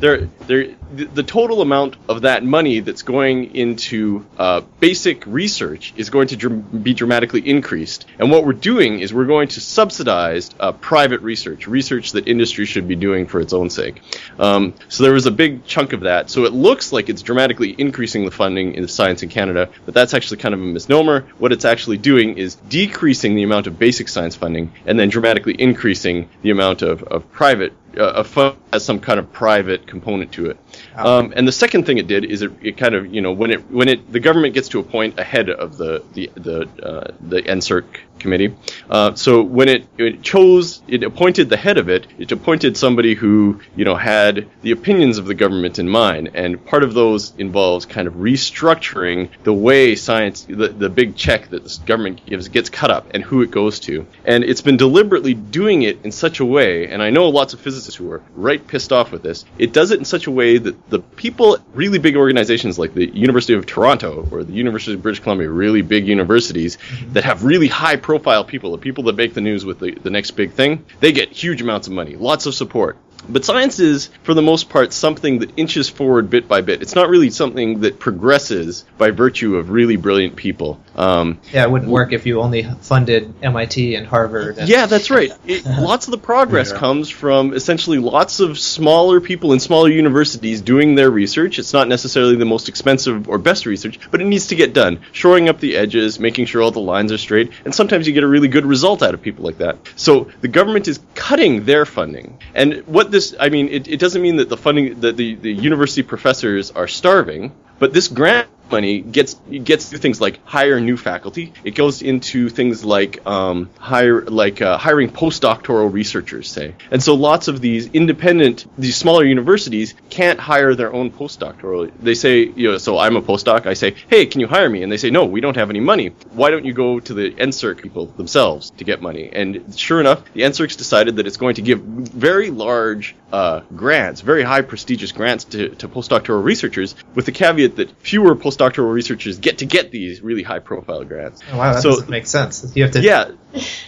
[0.00, 6.10] there, there, the, total amount of that money that's going into uh, basic research is
[6.10, 8.06] going to dr- be dramatically increased.
[8.18, 12.64] And what we're doing is we're going to subsidize uh, private research, research that industry
[12.64, 14.00] should be doing for its own sake.
[14.38, 16.30] Um, so there was a big chunk of that.
[16.30, 20.14] So it looks like it's dramatically increasing the funding in science in Canada, but that's
[20.14, 21.26] actually kind of a misnomer.
[21.38, 25.54] What it's actually doing is decreasing the amount of basic science funding and then dramatically
[25.58, 30.32] increasing the amount of, of private uh, a fund has some kind of private component
[30.32, 30.58] to it.
[30.96, 33.50] Um, and the second thing it did is it, it kind of you know when
[33.50, 37.12] it when it the government gets to a point ahead of the the the uh,
[37.20, 37.84] the NSERC
[38.18, 38.54] committee.
[38.88, 43.14] Uh, so when it, it chose it appointed the head of it, it appointed somebody
[43.14, 47.32] who you know had the opinions of the government in mind, and part of those
[47.38, 52.48] involves kind of restructuring the way science the, the big check that the government gives
[52.48, 54.06] gets cut up and who it goes to.
[54.24, 57.60] And it's been deliberately doing it in such a way, and I know lots of
[57.60, 59.44] physicists who are right pissed off with this.
[59.58, 63.06] It does it in such a way that the people, really big organizations like the
[63.06, 66.78] University of Toronto or the University of British Columbia, really big universities
[67.12, 70.10] that have really high profile people, the people that make the news with the, the
[70.10, 72.96] next big thing, they get huge amounts of money, lots of support.
[73.28, 76.82] But science is, for the most part, something that inches forward bit by bit.
[76.82, 80.80] It's not really something that progresses by virtue of really brilliant people.
[80.94, 84.58] Um, Yeah, it wouldn't work if you only funded MIT and Harvard.
[84.58, 85.30] And, yeah, that's right.
[85.46, 86.78] It, lots of the progress Yeah.
[86.78, 91.58] comes from essentially lots of smaller people in smaller universities doing their research.
[91.58, 95.00] It's not necessarily the most expensive or best research, but it needs to get done.
[95.12, 98.24] Shoring up the edges, making sure all the lines are straight, and sometimes you get
[98.24, 99.76] a really good result out of people like that.
[99.96, 102.38] So the government is cutting their funding.
[102.54, 105.52] And what this, I mean, it, it doesn't mean that the funding, that the, the
[105.52, 110.96] university professors are starving, but this grant money gets gets to things like hire new
[110.96, 111.52] faculty.
[111.64, 116.74] It goes into things like um, hire like uh, hiring postdoctoral researchers, say.
[116.90, 121.90] And so lots of these independent, these smaller universities can't hire their own postdoctoral.
[122.00, 123.66] They say, you know, so I'm a postdoc.
[123.66, 124.82] I say, hey, can you hire me?
[124.82, 126.08] And they say, no, we don't have any money.
[126.32, 129.30] Why don't you go to the NSERC people themselves to get money?
[129.32, 134.20] And sure enough, the NSERC's decided that it's going to give very large uh, grants,
[134.20, 139.38] very high prestigious grants to, to postdoctoral researchers, with the caveat that fewer postdoctoral researchers
[139.38, 141.42] get to get these really high profile grants.
[141.52, 142.72] Oh, wow, that So- doesn't make sense.
[142.74, 143.28] You have to Yeah,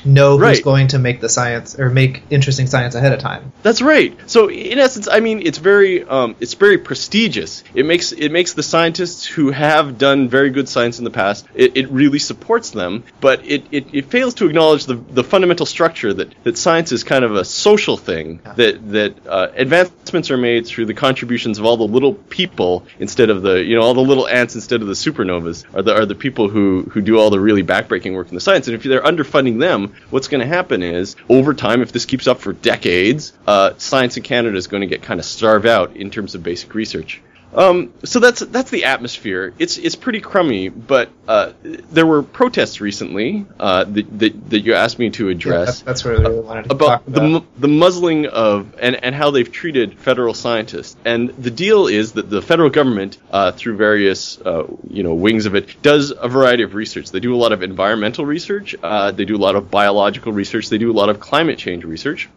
[0.04, 0.62] know who's Right.
[0.62, 3.52] going to make the science or make interesting science ahead of time.
[3.62, 4.16] That's right.
[4.26, 7.64] So in essence, I mean, it's very, um, it's very prestigious.
[7.74, 11.46] It makes it makes the scientists who have done very good science in the past.
[11.54, 15.66] It, it really supports them, but it, it, it fails to acknowledge the, the fundamental
[15.66, 18.40] structure that, that science is kind of a social thing.
[18.57, 23.31] That that uh, advancements are made through the contributions of all the little people instead
[23.31, 26.07] of the you know all the little ants instead of the supernovas are the are
[26.07, 28.66] the people who who do all the really backbreaking work in the science.
[28.66, 32.27] And if they're underfunding them, what's going to happen is over time, if this keeps
[32.27, 35.97] up for decades, uh, science in Canada is going to get kind of starved out
[35.97, 37.23] in terms of basic research.
[37.54, 39.54] Um, so that's that's the atmosphere.
[39.58, 44.74] It's it's pretty crummy, but uh, there were protests recently uh, that, that that you
[44.74, 47.11] asked me to Yeah, address that's, that's what I really wanted to about talk the
[47.12, 47.30] about.
[47.30, 50.96] mu- the muzzling of and and how they've treated federal scientists.
[51.06, 55.46] And the deal is that the federal government, uh, through various uh, you know wings
[55.46, 57.11] of it, does a variety of research.
[57.11, 58.76] They do a lot of environmental research.
[58.82, 60.68] Uh, they do a lot of biological research.
[60.68, 62.28] They do a lot of climate change research.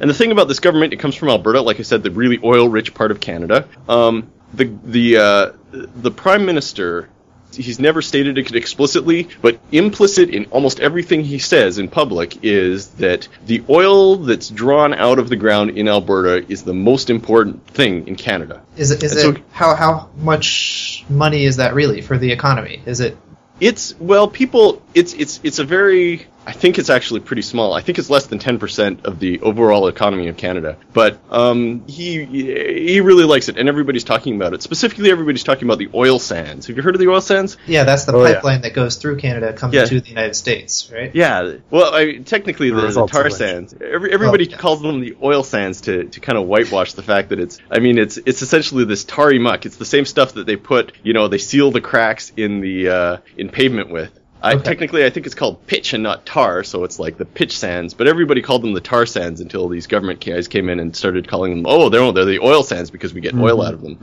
[0.00, 2.38] And the thing about this government, it comes from Alberta, like I said, the really
[2.42, 3.66] oil-rich part of Canada.
[3.88, 7.08] Um, the the uh, the prime minister
[7.52, 12.88] he's never stated it explicitly, but implicit in almost everything he says in public is
[12.94, 17.66] that the oil that's drawn out of the ground in Alberta is the most important
[17.68, 18.62] thing in Canada.
[18.76, 19.02] Is it?
[19.02, 19.42] Is And so- it?
[19.50, 22.82] How how much money is that really for the economy?
[22.86, 23.16] Is it?
[23.60, 24.82] It's well, people.
[24.94, 26.26] It's it's it's a very.
[26.48, 27.74] I think it's actually pretty small.
[27.74, 30.78] I think it's less than ten percent of the overall economy of Canada.
[30.94, 34.62] But um, he he really likes it, and everybody's talking about it.
[34.62, 36.66] Specifically, everybody's talking about the oil sands.
[36.68, 37.58] Have you heard of the oil sands?
[37.66, 38.34] Yeah, that's the Oh, yeah.
[38.36, 39.84] pipeline that goes through Canada, comes Yeah.
[39.84, 41.14] to the United States, right?
[41.14, 41.56] Yeah.
[41.70, 43.74] Well, I, technically, The the, the tar sands.
[43.74, 44.56] Every, everybody Oh, yeah.
[44.56, 47.58] calls them the oil sands to, to kind of whitewash the fact that it's.
[47.70, 49.66] I mean, it's it's essentially this tarry muck.
[49.66, 50.92] It's the same stuff that they put.
[51.02, 54.12] You know, they seal the cracks in the uh, in pavement with.
[54.42, 54.62] I, Okay.
[54.62, 57.94] Technically, I think it's called pitch and not tar, so it's like the pitch sands.
[57.94, 61.28] But everybody called them the tar sands until these government guys came in and started
[61.28, 63.44] calling them, oh, they're they're the oil sands because we get mm-hmm.
[63.44, 64.02] oil out of them.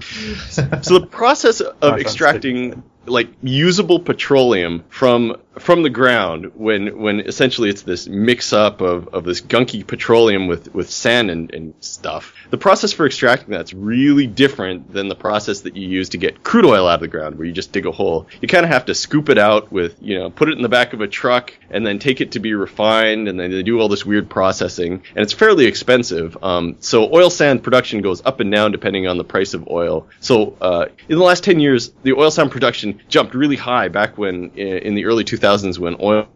[0.81, 7.69] so the process of extracting like usable petroleum from from the ground when when essentially
[7.69, 12.33] it's this mix up of, of this gunky petroleum with, with sand and, and stuff.
[12.49, 16.43] The process for extracting that's really different than the process that you use to get
[16.43, 18.27] crude oil out of the ground where you just dig a hole.
[18.41, 20.69] You kind of have to scoop it out with, you know, put it in the
[20.69, 23.79] back of a truck and then take it to be refined and then they do
[23.79, 26.37] all this weird processing and it's fairly expensive.
[26.43, 30.07] Um, so oil sand production goes up and down depending on the price of oil.
[30.19, 34.17] So uh, in the last 10 years, the oil sand production jumped really high back
[34.17, 36.27] when in, in the early 2000s when oil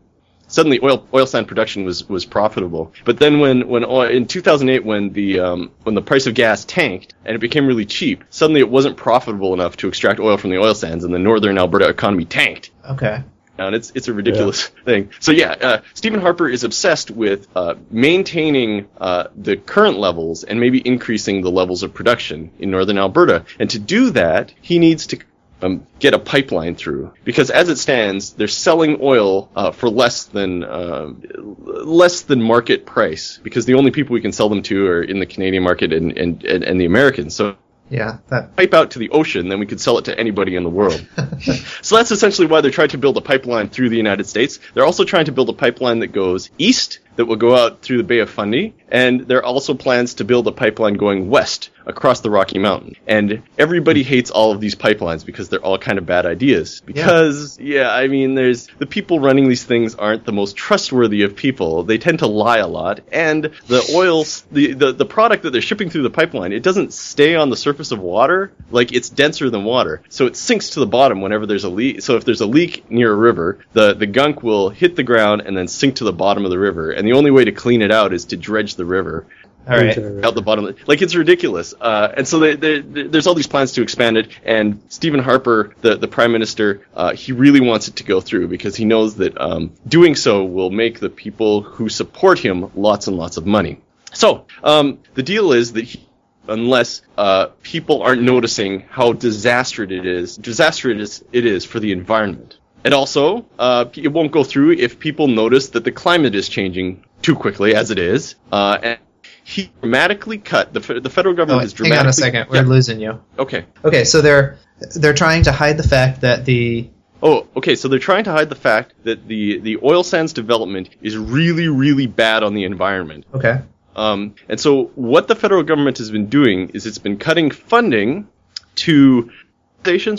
[0.50, 2.91] suddenly oil oil sand production was was profitable.
[3.06, 6.65] But then when when oil, in 2008 when the um, when the price of gas
[6.65, 10.50] tanked and it became really cheap, suddenly it wasn't profitable enough to extract oil from
[10.50, 12.72] the oil sands, and the northern Alberta economy tanked.
[12.89, 13.24] Okay.
[13.58, 15.12] And it's it's a ridiculous thing.
[15.19, 20.62] So yeah, uh, Stephen Harper is obsessed with uh, maintaining uh, the current levels and
[20.62, 23.43] maybe increasing the levels of production in northern Alberta.
[23.60, 25.19] And to do that, he needs to
[25.62, 30.26] um, get a pipeline through because as it stands, they're selling oil uh, for less
[30.26, 34.88] than uh, less than market price because the only people we can sell them to
[34.88, 37.36] are in the Canadian market and and, and, and the Americans.
[37.36, 37.58] So
[37.89, 38.19] Yeah.
[38.30, 38.56] That.
[38.56, 41.06] pipe out to the ocean, then we could sell it to anybody in the world.
[41.82, 44.60] so that's essentially why they're trying to build a pipeline through the United States.
[44.74, 47.97] They're also trying to build a pipeline that goes east that will go out through
[47.97, 51.69] the Bay of Fundy, and there are also plans to build a pipeline going west
[51.86, 52.95] across the Rocky Mountain.
[53.08, 56.82] And everybody hates all of these pipelines because they're all kind of bad ideas.
[56.86, 61.36] Because yeah, I mean, there's the people running these things aren't the most trustworthy of
[61.36, 61.84] people.
[61.84, 65.62] They tend to lie a lot, and the oil, the, the the product that they're
[65.62, 68.53] shipping through the pipeline, it doesn't stay on the surface of water.
[68.71, 72.01] Like it's denser than water, so it sinks to the bottom whenever there's a leak.
[72.01, 75.41] So if there's a leak near a river, the the gunk will hit the ground
[75.45, 76.91] and then sink to the bottom of the river.
[76.91, 79.26] And the only way to clean it out is to dredge the river
[79.67, 79.98] All right.
[80.26, 80.63] out the bottom.
[80.88, 81.74] Like it's ridiculous.
[81.80, 84.28] Uh, and so they, they, they- there's all these plans to expand it.
[84.45, 88.48] And Stephen Harper, the the prime minister, uh, he really wants it to go through
[88.56, 93.08] because he knows that um, doing so will make the people who support him lots
[93.08, 93.74] and lots of money.
[94.13, 95.86] So um, the deal is that.
[95.86, 96.06] He,
[96.48, 101.80] Unless uh, people aren't noticing how disastrous it is, disastrous it is, it is for
[101.80, 102.58] the environment.
[102.83, 107.03] And also, uh, it won't go through if people notice that the climate is changing
[107.21, 108.35] too quickly, as it is.
[108.51, 108.99] Uh, and
[109.43, 112.47] he dramatically cut the, the federal Oh, government has hang on a second.
[112.49, 113.19] We're Yeah, losing you.
[113.37, 113.65] okay.
[113.83, 114.57] Okay, so they're
[114.95, 116.89] they're trying to hide the fact that the
[117.21, 117.75] Oh, okay.
[117.75, 121.67] So they're trying to hide the fact that the the oil sands development is really,
[121.67, 123.25] really bad on the environment.
[123.33, 123.61] okay.
[123.95, 128.29] Um, and so what the federal government has been doing is it's been cutting funding
[128.75, 129.31] to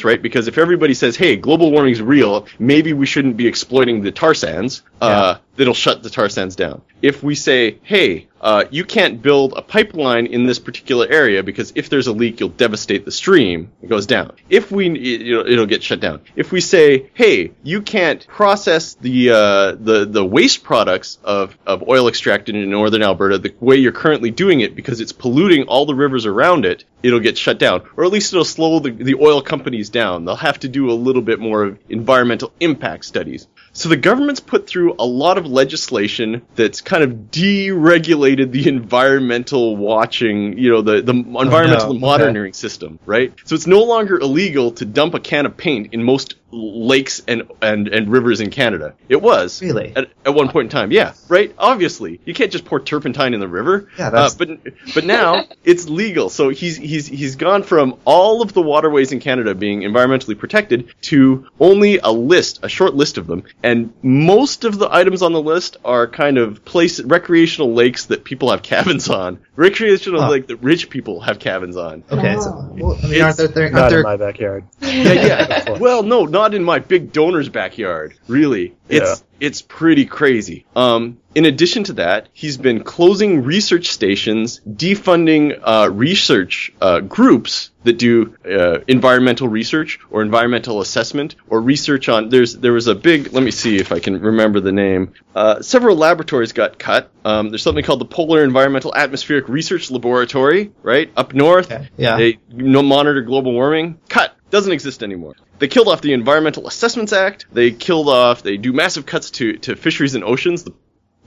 [0.04, 0.20] right?
[0.20, 4.10] Because if everybody says, "Hey, global warming is real," maybe we shouldn't be exploiting the
[4.10, 4.82] tar sands.
[5.00, 6.82] Uh, that'll shut the tar sands down.
[7.02, 11.72] If we say, "Hey, uh, you can't build a pipeline in this particular area because
[11.74, 14.32] if there's a leak, you'll devastate the stream," it goes down.
[14.48, 16.20] If we, it, it'll, it'll get shut down.
[16.36, 21.88] If we say, "Hey, you can't process the uh, the the waste products of of
[21.88, 25.86] oil extracted in northern Alberta the way you're currently doing it because it's polluting all
[25.86, 29.14] the rivers around it," it'll get shut down, or at least it'll slow the, the
[29.14, 30.24] oil companies down.
[30.24, 33.46] They'll have to do a little bit more of environmental impact studies.
[33.80, 39.74] So the government's put through a lot of legislation that's kind of deregulated the environmental
[39.74, 41.98] watching, you know, the, the environmental oh, okay.
[41.98, 43.32] monitoring system, right?
[43.46, 47.42] So it's no longer illegal to dump a can of paint in most lakes and,
[47.62, 48.94] and, and rivers in Canada.
[49.08, 49.62] It was.
[49.62, 49.92] Really?
[49.94, 51.54] At, at one point in time, yeah, right?
[51.58, 52.20] Obviously.
[52.24, 53.88] You can't just pour turpentine in the river.
[53.98, 56.28] Yeah, that's- Uh, but but now it's legal.
[56.30, 60.92] So he's he's he's gone from all of the waterways in Canada being environmentally protected
[61.02, 65.32] to only a list, a short list of them, and most of the items on
[65.32, 70.30] the list are kind of place recreational lakes that people have cabins on, recreational Huh.
[70.30, 72.02] lake that rich people have cabins on.
[72.10, 72.34] Okay.
[72.36, 72.40] Oh.
[72.40, 74.64] So, well, I mean, aren't there, there, aren't Not in my backyard.
[74.80, 75.70] Yeah, yeah.
[75.78, 78.14] well, no, not not in my big donor's backyard.
[78.26, 80.66] Really, it's it's pretty crazy.
[80.74, 87.70] Um, in addition to that, he's been closing research stations, defunding uh, research uh, groups
[87.84, 92.28] that do uh, environmental research or environmental assessment or research on.
[92.30, 93.32] There's there was a big.
[93.32, 95.12] Let me see if I can remember the name.
[95.34, 97.10] Uh, several laboratories got cut.
[97.24, 101.70] Um, there's something called the Polar Environmental Atmospheric Research Laboratory, right up north.
[101.70, 102.16] Okay, yeah.
[102.16, 103.98] They monitor global warming.
[104.08, 104.34] Cut.
[104.50, 105.36] Doesn't exist anymore.
[105.60, 107.44] They killed off the Environmental Assessments Act.
[107.52, 108.42] They killed off.
[108.42, 110.64] They do massive cuts to to fisheries and oceans.
[110.64, 110.72] The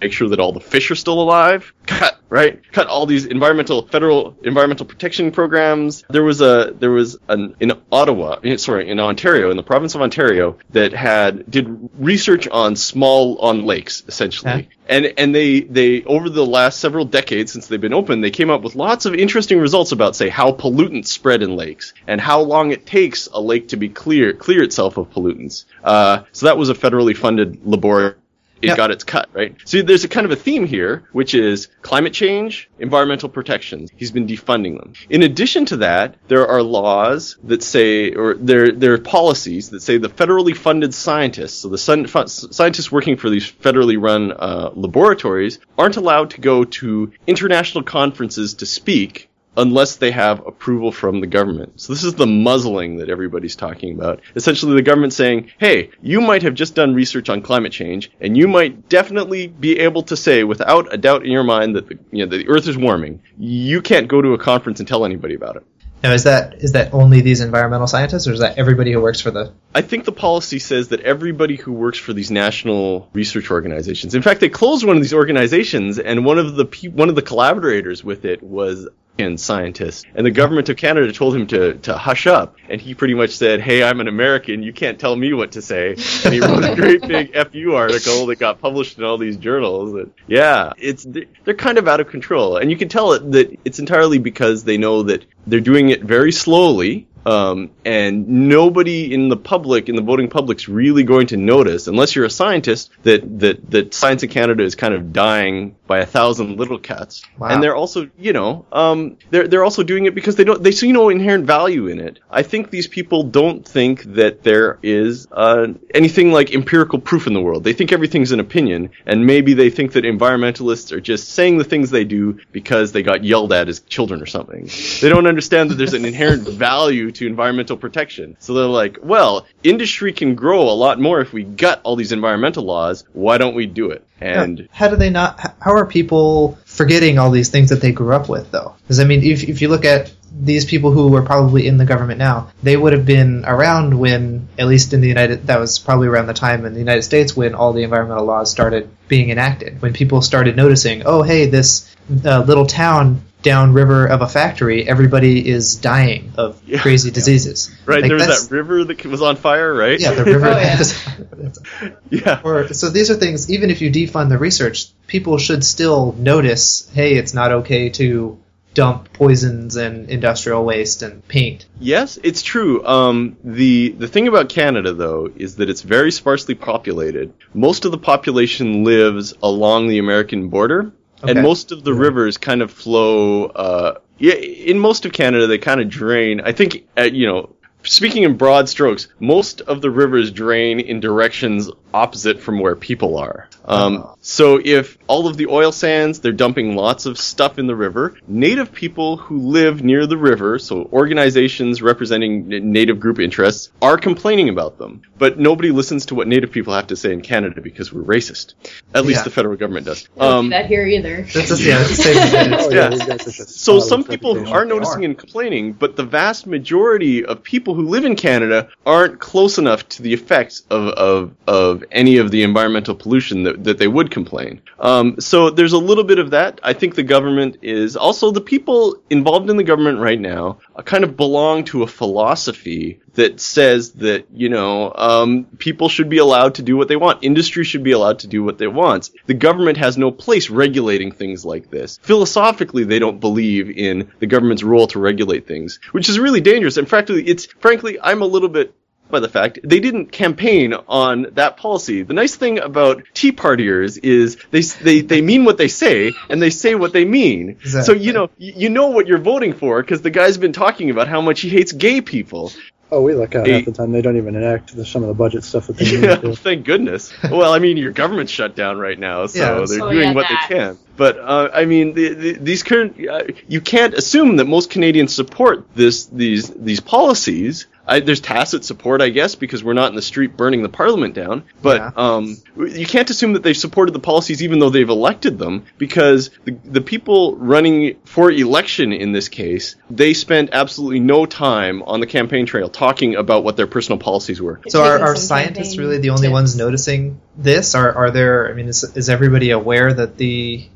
[0.02, 1.74] make sure that all the fish are still alive.
[1.86, 2.62] Cut, right?
[2.72, 6.04] Cut all these environmental federal environmental protection programs.
[6.10, 9.96] There was a there was an in Ottawa, eh, sorry, in Ontario, in the province
[9.96, 14.52] of Ontario, that had did research on small on lakes essentially.
[14.52, 14.70] Okay.
[14.88, 18.50] And and they they over the last several decades since they've been open, they came
[18.50, 22.42] up with lots of interesting results about say how pollutants spread in lakes and how
[22.42, 25.66] long it takes a lake to be clear clear itself of pollutants.
[25.84, 28.16] Uh, so that was a federally funded laboratory
[28.64, 28.78] it Yep.
[28.78, 29.56] got its cut, right?
[29.66, 33.90] So there's a kind of a theme here, which is climate change, environmental protections.
[33.96, 34.94] He's been defunding them.
[35.10, 39.82] In addition to that, there are laws that say, or there, there are policies that
[39.82, 44.70] say the federally funded scientists, so the sun, scientists working for these federally run uh,
[44.74, 51.22] laboratories, aren't allowed to go to international conferences to speak unless they have approval from
[51.22, 51.80] the government.
[51.80, 54.22] So this is the muzzling that everybody's talking about.
[54.36, 58.36] Essentially the government saying, "Hey, you might have just done research on climate change and
[58.38, 61.98] you might definitely be able to say without a doubt in your mind that the,
[62.12, 63.22] you know, that the earth is warming.
[63.38, 65.64] You can't go to a conference and tell anybody about it."
[66.04, 69.22] Now, is that is that only these environmental scientists, or is that everybody who works
[69.22, 69.54] for the?
[69.74, 74.14] I think the policy says that everybody who works for these national research organizations.
[74.14, 77.16] In fact, they closed one of these organizations, and one of the pe- one of
[77.16, 78.90] the collaborators with it was
[79.20, 80.06] a scientist.
[80.16, 83.32] And the government of Canada told him to to hush up, and he pretty much
[83.32, 84.64] said, "Hey, I'm an American.
[84.64, 85.90] You can't tell me what to say."
[86.26, 89.94] And he wrote a great big fu article that got published in all these journals.
[89.94, 91.06] And yeah, it's
[91.44, 94.64] they're kind of out of control, and you can tell it that it's entirely because
[94.64, 99.96] they know that they're doing it very slowly um, and nobody in the public, in
[99.96, 104.24] the voting public's really going to notice, unless you're a scientist, that, that, that science
[104.24, 107.24] in Canada is kind of dying by a thousand little cats.
[107.38, 107.50] Wow.
[107.50, 110.72] And they're also, you know, um, they're, they're also doing it because they don't, they
[110.72, 112.20] see no inherent value in it.
[112.30, 117.34] I think these people don't think that there is, uh, anything like empirical proof in
[117.34, 117.64] the world.
[117.64, 121.64] They think everything's an opinion, and maybe they think that environmentalists are just saying the
[121.64, 124.70] things they do because they got yelled at as children or something.
[125.02, 128.36] They don't understand that there's an inherent value to environmental protection.
[128.40, 132.12] So they're like, well, industry can grow a lot more if we gut all these
[132.12, 133.06] environmental laws.
[133.14, 134.06] Why don't we do it?
[134.20, 135.56] And how do they not?
[135.60, 138.76] How are people forgetting all these things that they grew up with, though?
[138.84, 141.86] Because I mean, if if you look at these people who are probably in the
[141.86, 145.78] government now, they would have been around when, at least in the United, that was
[145.78, 149.30] probably around the time in the United States when all the environmental laws started being
[149.30, 149.82] enacted.
[149.82, 151.94] When people started noticing, oh, hey, this
[152.26, 156.80] uh, little town downriver of a factory, everybody is dying of Yeah.
[156.82, 157.70] crazy diseases.
[157.86, 160.00] right, Like, there was that river that was on fire, right?
[160.00, 160.48] Yeah, the river.
[160.48, 161.90] Oh, yeah.
[162.10, 162.42] yeah.
[162.44, 163.52] Or so these are things.
[163.52, 166.90] Even if you defund the research, people should still notice.
[166.94, 168.40] Hey, it's not okay to
[168.74, 171.66] dump poisons and industrial waste and paint.
[171.80, 172.84] Yes, it's true.
[172.86, 177.34] Um, the the thing about Canada, though, is that it's very sparsely populated.
[177.54, 180.92] Most of the population lives along the American border,
[181.24, 181.32] Okay.
[181.32, 183.46] and most of the rivers kind of flow.
[183.46, 186.42] Uh, yeah, in most of Canada, they kind of drain.
[186.42, 191.00] I think, uh, you know, speaking in broad strokes, most of the rivers drain in
[191.00, 193.48] directions opposite from where people are.
[193.66, 194.10] Um.
[194.26, 198.16] So if all of the oil sands, they're dumping lots of stuff in the river.
[198.26, 203.98] Native people who live near the river, so organizations representing n- native group interests, are
[203.98, 205.02] complaining about them.
[205.18, 208.54] But nobody listens to what native people have to say in Canada because we're racist.
[208.94, 209.24] At least Yeah.
[209.26, 210.04] the federal government does.
[210.18, 211.22] Don't do Um, that here either.
[211.34, 212.54] That's just, yeah, it's the same.
[212.54, 212.76] Oh, Yeah.
[212.76, 214.58] yeah, these guys are such a so some people reputation.
[214.58, 219.20] are noticing and complaining, but the vast majority of people who live in Canada aren't
[219.20, 223.78] close enough to the effects of, of, of any of the environmental pollution that, that
[223.78, 224.62] they would complain.
[224.80, 226.60] Um, so there's a little bit of that.
[226.64, 231.04] I think the government is also the people involved in the government right now kind
[231.04, 236.56] of belong to a philosophy that says that you know um, people should be allowed
[236.56, 237.24] to do what they want.
[237.24, 239.12] Industry should be allowed to do what they want.
[239.28, 242.00] The government has no place regulating things like this.
[242.02, 246.78] Philosophically, they don't believe in the government's role to regulate things, which is really dangerous.
[246.78, 248.74] And frankly, it's frankly, I'm a little bit
[249.14, 252.04] by the fact they didn't campaign on that policy.
[252.04, 256.42] The nice thing about Tea Partiers is they they they mean what they say and
[256.42, 257.60] they say what they mean.
[257.64, 260.90] So you know you you know what you're voting for because the guy's been talking
[260.90, 262.52] about how much he hates gay people.
[262.92, 263.54] Oh, we look out Hey.
[263.54, 263.92] half the time.
[263.92, 266.22] They don't even enact the, some of the budget stuff that they need Yeah, to
[266.22, 266.36] do.
[266.48, 267.12] thank goodness.
[267.24, 269.66] Well, I mean, your government's shut down right now, so Yeah.
[269.66, 270.46] they're doing yeah, what that.
[270.48, 270.78] they can.
[270.96, 275.12] But uh, I mean, the, the, these current uh, you can't assume that most Canadians
[275.16, 277.66] support this these these policies.
[277.86, 281.14] I, there's tacit support, I guess, because we're not in the street burning the parliament
[281.14, 281.44] down.
[281.62, 281.92] But Yeah.
[281.98, 286.30] um, you can't assume that they've supported the policies even though they've elected them, because
[286.46, 292.00] the, the people running for election in this case, they spent absolutely no time on
[292.00, 294.62] the campaign trail talking about what their personal policies were.
[294.70, 296.32] So are, are scientists really the only tips.
[296.32, 297.76] ones noticing this?
[297.76, 298.50] Are are there?
[298.50, 300.68] I mean, is, is everybody aware that the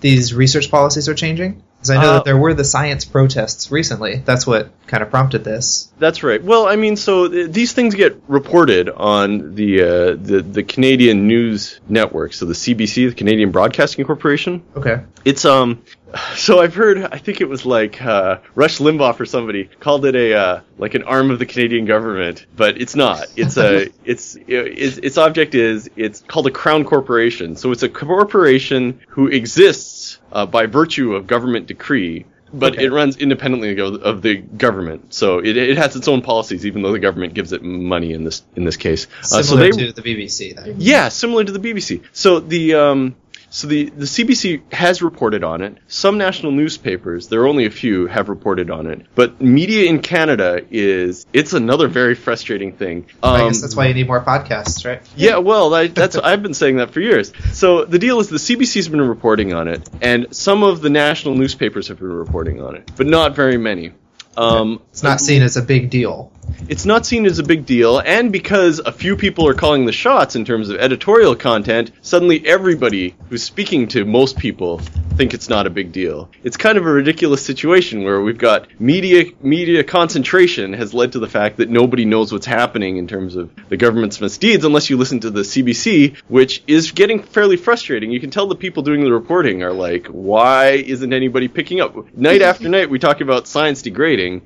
[0.00, 1.62] these research policies are changing?
[1.86, 4.22] Because I know Uh, that there were the science protests recently.
[4.24, 5.88] That's what kind of prompted this.
[5.98, 6.42] That's right.
[6.42, 9.86] Well, I mean, so th- these things get reported on the uh,
[10.20, 14.62] the the Canadian news network, so the CBC, the Canadian Broadcasting Corporation.
[14.76, 15.00] Okay.
[15.24, 15.82] It's um,
[16.34, 16.98] so I've heard.
[17.12, 20.94] I think it was like uh, Rush Limbaugh or somebody called it a uh, like
[20.94, 23.26] an arm of the Canadian government, but it's not.
[23.36, 27.56] It's a it's, it's its object is it's called a crown corporation.
[27.56, 29.95] So it's a corporation who exists
[30.32, 32.26] uh, by virtue of government decree.
[32.54, 32.84] But Okay.
[32.84, 36.92] it runs independently of, the government, so it, it has its own policies, even though
[36.92, 39.08] the government gives it money in this in this case.
[39.20, 40.54] Uh, so Similar they to the BBC.
[40.54, 40.76] Then.
[40.78, 42.02] yeah, similar to the BBC.
[42.12, 43.16] So the um,
[43.50, 45.78] so the the CBC has reported on it.
[45.86, 49.06] Some national newspapers, there are only a few, have reported on it.
[49.14, 53.06] But media in Canada is it's another very frustrating thing.
[53.22, 55.00] I Um, guess that's why you need more podcasts, right?
[55.16, 57.32] yeah, well, I, that's I've been saying that for years.
[57.52, 61.34] So the deal is the CBC's been reporting on it, and some of the national
[61.36, 63.92] newspapers have been reporting on it, but not very many.
[64.36, 66.30] Um, It's not seen as a big deal.
[66.68, 69.92] It's not seen as a big deal, and because a few people are calling the
[69.92, 74.80] shots in terms of editorial content, suddenly everybody who's speaking to most people
[75.16, 76.30] think it's not a big deal.
[76.44, 81.18] It's kind of a ridiculous situation where we've got media media concentration has led to
[81.18, 84.96] the fact that nobody knows what's happening in terms of the government's misdeeds unless you
[84.96, 88.10] listen to the CBC, which is getting fairly frustrating.
[88.10, 92.14] You can tell the people doing the reporting are like, why isn't anybody picking up?
[92.14, 94.42] Night after night we talk about science degrading,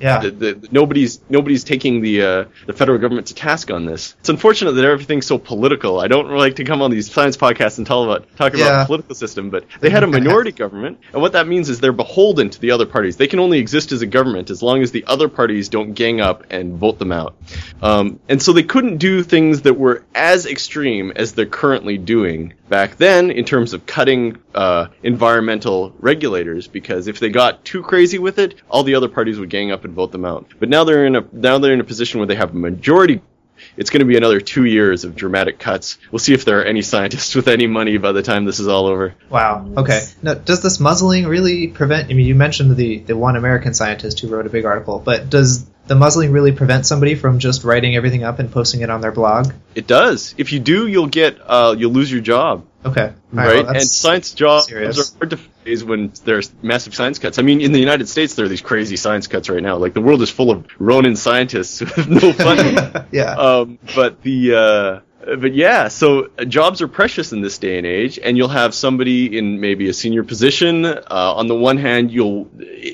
[0.00, 0.18] Yeah.
[0.20, 4.14] the, the, nobody's nobody's taking the uh, the federal government to task on this.
[4.20, 6.00] It's unfortunate that everything's so political.
[6.00, 8.80] I don't like to come on these science podcasts and tell about talk about Yeah.
[8.80, 11.92] the political system, but they had a minority government, and what that means is they're
[11.92, 13.16] beholden to the other parties.
[13.16, 16.20] They can only exist as a government as long as the other parties don't gang
[16.20, 17.36] up and vote them out.
[17.82, 22.54] Um, and so they couldn't do things that were as extreme as they're currently doing
[22.70, 28.18] back then in terms of cutting uh, environmental regulators because if they got too crazy
[28.18, 30.46] with it, all the other parties would gang up and vote them out.
[30.58, 33.20] But now they're in a now they're in a position where they have a majority.
[33.76, 35.98] It's going to be another two years of dramatic cuts.
[36.10, 38.68] We'll see if there are any scientists with any money by the time this is
[38.68, 39.14] all over.
[39.28, 39.66] Wow.
[39.76, 40.06] Okay.
[40.22, 42.10] Now, does this muzzling really prevent?
[42.10, 45.30] I mean, you mentioned the the one American scientist who wrote a big article, but
[45.30, 49.00] does the muzzling really prevent somebody from just writing everything up and posting it on
[49.00, 49.52] their blog?
[49.74, 50.34] It does.
[50.38, 52.66] If you do, you'll get uh, you'll lose your job.
[52.84, 53.02] Okay.
[53.02, 53.64] All right?
[53.64, 55.14] well, and science jobs serious.
[55.14, 55.38] are hard to
[55.70, 57.38] phase when there's massive science cuts.
[57.38, 59.76] I mean, in the United States, there are these crazy science cuts right now.
[59.76, 63.04] Like the world is full of Ronin scientists with no funding.
[63.12, 63.34] yeah.
[63.34, 65.00] um, but the uh,
[65.36, 69.36] but yeah, so jobs are precious in this day and age, and you'll have somebody
[69.36, 70.86] in maybe a senior position.
[70.86, 72.48] Uh, on the one hand, you'll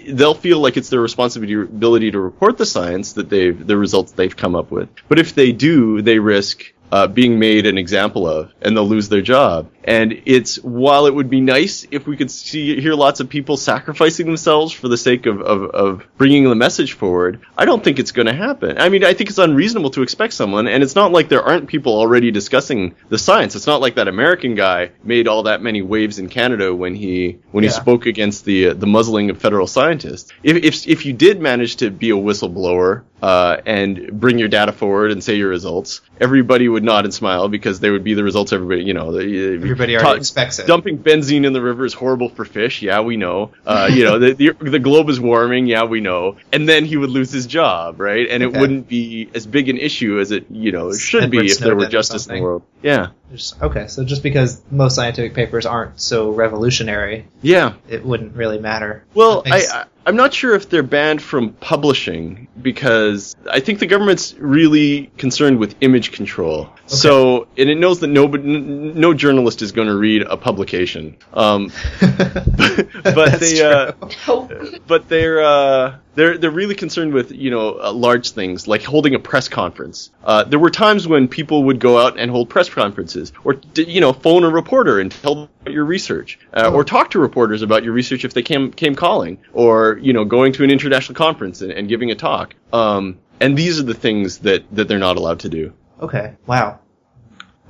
[0.08, 4.36] they'll feel like it's their responsibility to report the science that they've the results they've
[4.36, 4.88] come up with.
[5.08, 9.08] But if they do, they risk uh, being made an example of, and they'll lose
[9.08, 9.70] their job.
[9.86, 13.56] And it's while it would be nice if we could see hear lots of people
[13.56, 17.98] sacrificing themselves for the sake of, of, of bringing the message forward, I don't think
[17.98, 18.78] it's going to happen.
[18.78, 21.68] I mean, I think it's unreasonable to expect someone, and it's not like there aren't
[21.68, 23.54] people already discussing the science.
[23.54, 27.38] It's not like that American guy made all that many waves in Canada when he
[27.52, 30.32] when he spoke against the uh, the muzzling of federal scientists.
[30.42, 34.72] If if if you did manage to be a whistleblower uh, and bring your data
[34.72, 38.24] forward and say your results, everybody would nod and smile because they would be the
[38.24, 39.12] results everybody you know.
[39.12, 40.66] The, Everybody already expects it.
[40.66, 42.82] Dumping benzene in the river is horrible for fish.
[42.82, 43.52] Yeah, we know.
[43.66, 45.66] Uh, you know, the, the the globe is warming.
[45.66, 46.36] Yeah, we know.
[46.52, 48.26] And then he would lose his job, right?
[48.28, 48.56] And Okay.
[48.56, 51.58] it wouldn't be as big an issue as it you know should be Edward if
[51.58, 52.62] there were Snowden justice in the world.
[52.82, 57.74] Yeah, Just- okay, so just because most scientific papers aren't so revolutionary, yeah.
[57.88, 59.04] it wouldn't really matter.
[59.14, 63.86] Well, I, I I'm not sure if they're banned from publishing because I think the
[63.86, 66.70] government's really concerned with image control.
[66.86, 71.16] So, and it knows that nobody, n- no journalist is going to read a publication.
[71.32, 74.08] Um, but That's they, uh, true.
[74.28, 78.82] Oh, but they're uh, they're they're really concerned with you know uh, large things like
[78.82, 80.10] holding a press conference.
[80.24, 84.00] Uh, there were times when people would go out and hold press conferences, or you
[84.00, 87.62] know phone a reporter and tell them about your research, uh, or talk to reporters
[87.62, 91.14] about your research if they came came calling, or you know going to an international
[91.14, 92.54] conference and, and giving a talk.
[92.72, 95.72] Um, and these are the things that that they're not allowed to do.
[96.00, 96.34] Okay.
[96.46, 96.80] Wow.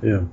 [0.01, 0.23] Yeah.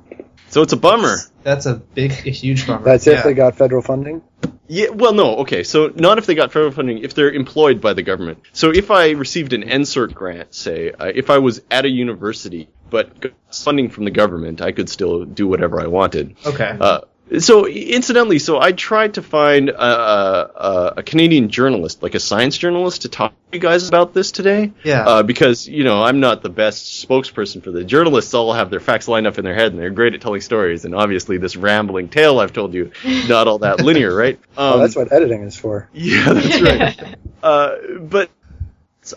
[0.49, 1.17] So it's a bummer.
[1.43, 2.85] That's a big, a huge bummer.
[2.85, 3.23] That's if Yeah.
[3.23, 4.23] they got federal funding.
[4.67, 5.63] Yeah, well, no, okay.
[5.63, 8.39] So not if they got federal funding, if they're employed by the government.
[8.53, 12.69] So if I received an NSERC grant, say, uh, if I was at a university
[12.91, 16.37] but got funding from the government, I could still do whatever I wanted.
[16.47, 16.77] Okay.
[16.81, 17.01] Uh,
[17.39, 22.59] so incidentally, so I tried to find a, a, a Canadian journalist, like a science
[22.59, 24.73] journalist, to talk to you guys about this today.
[24.83, 25.07] Yeah.
[25.07, 28.35] Uh, because you know I'm not the best spokesperson for the journalists.
[28.35, 30.85] All have their facts lined up in their head, and they're great at telling stories.
[30.85, 32.93] And obviously, this rambling tale I've told you,
[33.27, 34.39] not all that linear, right?
[34.57, 35.89] Um, oh, that's what editing is for.
[35.95, 37.17] yeah, that's right.
[37.43, 38.31] uh, but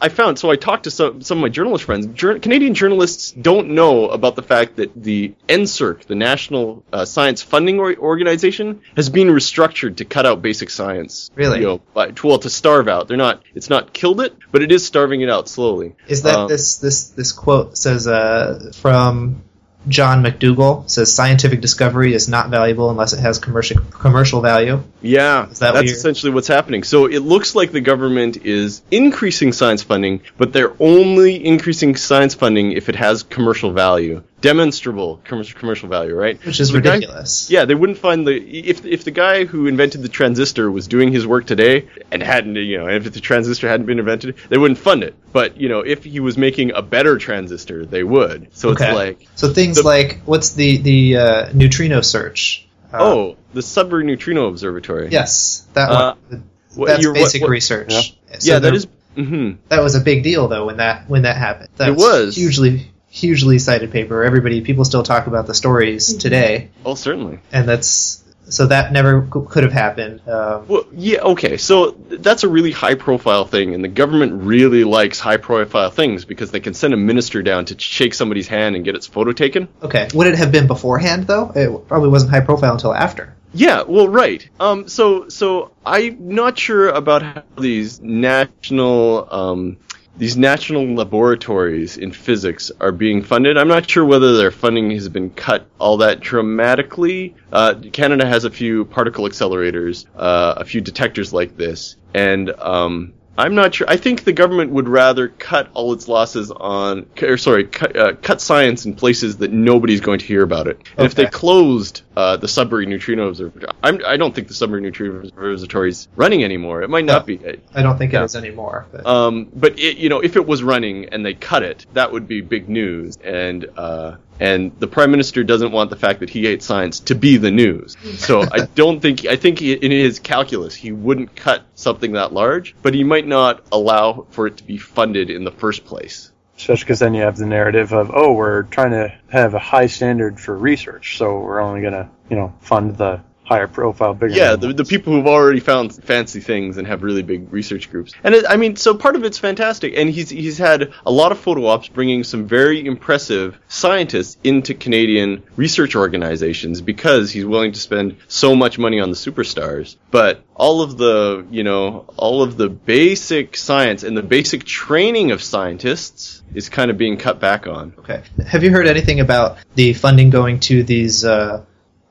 [0.01, 2.07] I found so I talked to some some of my journalist friends.
[2.07, 7.41] Jour- Canadian journalists don't know about the fact that the NSERC, the National uh, Science
[7.41, 11.31] Funding or- Organization, has been restructured to cut out basic science.
[11.35, 11.59] Really?
[11.59, 13.07] You know, by, to, well, to starve out.
[13.07, 13.43] They're not.
[13.55, 15.95] It's not killed it, but it is starving it out slowly.
[16.07, 19.43] Is that Um, this this this quote says uh, from
[19.87, 24.83] John McDougall says scientific discovery is not valuable unless it has commercial commercial value.
[25.01, 26.83] Yeah, that that's essentially what's happening.
[26.83, 32.35] So it looks like the government is increasing science funding, but they're only increasing science
[32.35, 36.43] funding if it has commercial value, demonstrable commercial value, right?
[36.45, 37.49] Which is The guy- ridiculous.
[37.49, 41.11] yeah, they wouldn't find the if if the guy who invented the transistor was doing
[41.11, 44.79] his work today and hadn't you know if the transistor hadn't been invented, they wouldn't
[44.79, 45.15] fund it.
[45.33, 48.47] But you know if he was making a better transistor, they would.
[48.53, 48.85] So Okay.
[48.89, 52.65] it's like So things the- like what's the the uh, neutrino search?
[52.93, 55.09] Uh, oh, the Sudbury Neutrino Observatory.
[55.11, 56.43] yes, that Uh, one.
[56.87, 57.91] That's you're- what- basic what- research.
[58.29, 58.37] Yeah.
[58.39, 58.87] So yeah, that is.
[59.15, 61.69] hmm that was a big deal though when that when that happened.
[61.77, 62.35] That It was.
[62.35, 64.23] hugely hugely cited paper.
[64.23, 67.39] Everybody people still talk about the stories today, Oh, certainly.
[67.51, 70.21] and that's so that never c- could have happened.
[70.25, 71.57] Um, Well, yeah, okay.
[71.57, 76.23] So that's a really high profile thing, and the government really likes high profile things
[76.23, 79.33] because they can send a minister down to shake somebody's hand and get its photo
[79.33, 79.67] taken.
[79.83, 81.51] okay, would it have been beforehand though?
[81.55, 83.33] It probably wasn't high profile until after.
[83.53, 84.47] Yeah, well, right.
[84.59, 89.77] Um, so, so I'm not sure about how these national, um,
[90.17, 93.57] these national laboratories in physics are being funded.
[93.57, 97.35] I'm not sure whether their funding has been cut all that dramatically.
[97.51, 103.13] Uh, Canada has a few particle accelerators, uh, a few detectors like this, and um,
[103.37, 103.87] I'm not sure.
[103.87, 108.13] I think the government would rather cut all its losses on, or sorry, cut, uh,
[108.15, 110.81] cut science in places that nobody's going to hear about it.
[110.97, 114.81] And if they closed uh, the Sudbury Neutrino Observatory, I'm, I don't think the Sudbury
[114.81, 116.81] Neutrino Observatory is running anymore.
[116.81, 117.37] It might not No.
[117.37, 117.59] be.
[117.75, 118.23] I don't think Yeah.
[118.23, 118.87] it is anymore.
[118.91, 119.05] But.
[119.05, 122.27] Um, but it, you know, if it was running and they cut it, that would
[122.27, 123.17] be big news.
[123.23, 127.13] And uh, and the prime minister doesn't want the fact that he hates science to
[127.15, 127.95] be the news.
[128.17, 132.33] So I don't think I think he, in his calculus he wouldn't cut something that
[132.33, 136.31] large, but he might not allow for it to be funded in the first place.
[136.57, 139.85] Especially because then you have the narrative of, oh, we're trying to have a high
[139.85, 144.35] standard for research, so we're only going to, you know, fund the higher profile, bigger.
[144.35, 148.11] Yeah, the, the people who've already found fancy things and have really big research groups.
[148.23, 149.93] And it, I mean, so part of it's fantastic.
[149.95, 154.73] And he's he's had a lot of photo ops bringing some very impressive scientists into
[154.73, 159.95] Canadian research organizations because he's willing to spend so much money on the superstars.
[160.11, 165.31] But all of the, you know, all of the basic science and the basic training
[165.31, 167.93] of scientists is kind of being cut back on.
[167.99, 168.23] Okay.
[168.45, 171.23] Have you heard anything about the funding going to these?
[171.23, 171.63] Uh,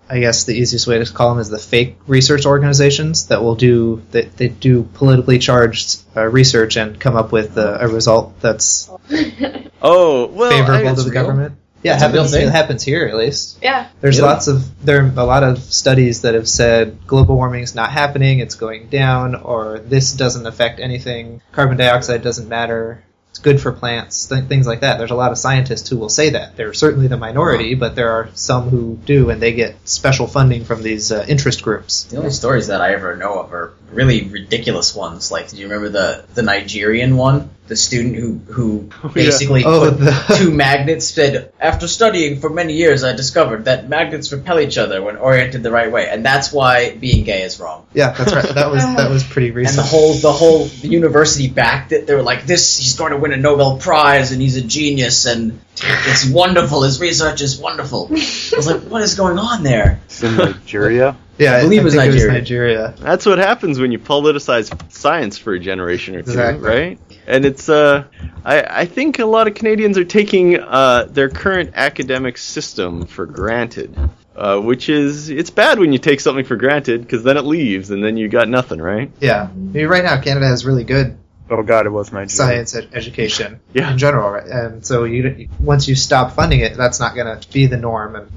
[0.09, 3.57] I guess the easiest way to call them is the fake research organizations that will
[3.57, 4.37] do that.
[4.37, 8.89] They do politically charged uh, research and come up with uh, a result that's
[9.83, 11.23] Oh, well, favorable it's to the real?
[11.23, 11.55] government.
[11.83, 13.59] Yeah, it It's a real happens, it happens here at least.
[13.63, 13.89] Yeah.
[14.01, 14.29] There's Really?
[14.29, 17.91] lots of there are a lot of studies that have said global warming is not
[17.91, 21.43] happening, it's going down, or this doesn't affect anything.
[21.53, 23.03] Carbon dioxide doesn't matter.
[23.37, 24.97] It's good for plants, th- things like that.
[24.97, 26.57] There's a lot of scientists who will say that.
[26.57, 30.65] They're certainly the minority, but there are some who do, and they get special funding
[30.65, 32.05] from these uh, interest groups.
[32.05, 35.31] The only stories that I ever know of are really ridiculous ones.
[35.31, 37.51] Like, do you remember the the Nigerian one?
[37.69, 39.11] The student who who yeah.
[39.13, 43.89] basically Oh, put the- two magnets said, after studying for many years, I discovered that
[43.89, 47.59] magnets repel each other when oriented the right way, and that's why being gay is
[47.59, 47.85] wrong.
[47.93, 48.55] Yeah, that's right.
[48.55, 49.79] That was that was pretty recent.
[49.79, 49.91] And recent.
[49.91, 52.07] the whole the whole university backed it.
[52.07, 55.27] They were like, "This, he's going to win a Nobel Prize, and he's a genius,
[55.27, 56.83] and it's wonderful.
[56.83, 61.17] His research is wonderful." I was like, "What is going on there?" It's in Nigeria.
[61.39, 62.33] Yeah, I believe it was think Nigeria.
[62.33, 62.95] Nigeria.
[62.99, 66.69] That's what happens when you politicize science for a generation or two, Exactly.
[66.69, 66.99] right?
[67.27, 68.05] And it's uh,
[68.45, 73.27] I I think a lot of Canadians are taking uh their current academic system for
[73.27, 73.97] granted,
[74.37, 77.91] uh, which is it's bad when you take something for granted because then it leaves
[77.91, 79.11] and then you got nothing, right?
[79.21, 81.19] Yeah, I mean, right now Canada has really good
[81.49, 83.93] Oh God, it was my science ed- education Yeah.
[83.93, 84.47] in general, right?
[84.47, 88.17] And so you once you stop funding it, that's not going to be the norm.
[88.17, 88.33] And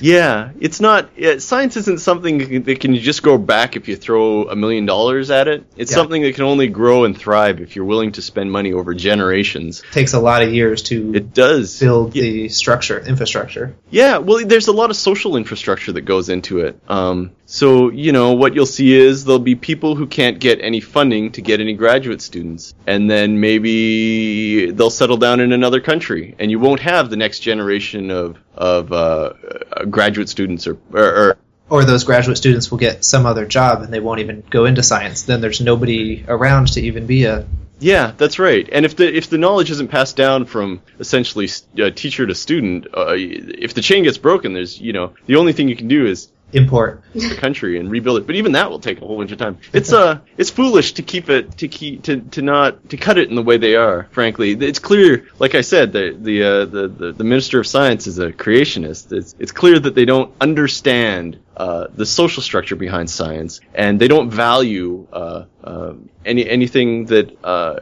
[0.00, 1.10] Yeah, it's not.
[1.16, 5.30] Yeah, science isn't something that can just go back if you throw a million dollars
[5.30, 5.64] at it.
[5.76, 5.96] It's Yeah.
[5.96, 9.82] something that can only grow and thrive if you're willing to spend money over generations.
[9.90, 11.78] It takes a lot of years to It does.
[11.80, 12.22] build Yeah.
[12.22, 13.74] the structure, infrastructure.
[13.90, 16.78] Yeah, well, there's a lot of social infrastructure that goes into it.
[16.88, 20.80] Um, so, you know, what you'll see is there'll be people who can't get any
[20.80, 22.74] funding to get any graduate students.
[22.86, 26.34] And then maybe they'll settle down in another country.
[26.38, 29.32] And you won't have the next generation of, of uh,
[29.76, 31.38] uh, graduate students or, or, or
[31.70, 34.82] Or those graduate students will get some other job and they won't even go into
[34.82, 35.22] science.
[35.22, 37.46] Then there's nobody around to even be a.
[37.80, 38.68] Yeah, that's right.
[38.70, 41.48] And if the if the knowledge isn't passed down from essentially
[41.82, 45.52] uh, teacher to student, uh, if the chain gets broken, there's you know the only
[45.52, 47.02] thing you can do is Import.
[47.14, 48.26] the country and rebuild it.
[48.26, 49.58] But even that will take a whole bunch of time.
[49.72, 53.28] It's uh, it's foolish to keep it to keep to, to not to cut it
[53.28, 54.08] in the way they are.
[54.10, 55.26] Frankly, it's clear.
[55.38, 59.12] Like I said, the the uh, the, the the minister of science is a creationist.
[59.12, 61.38] It's it's clear that they don't understand.
[61.56, 65.92] Uh, the social structure behind science, and they don't value uh, uh,
[66.24, 67.78] any anything that uh,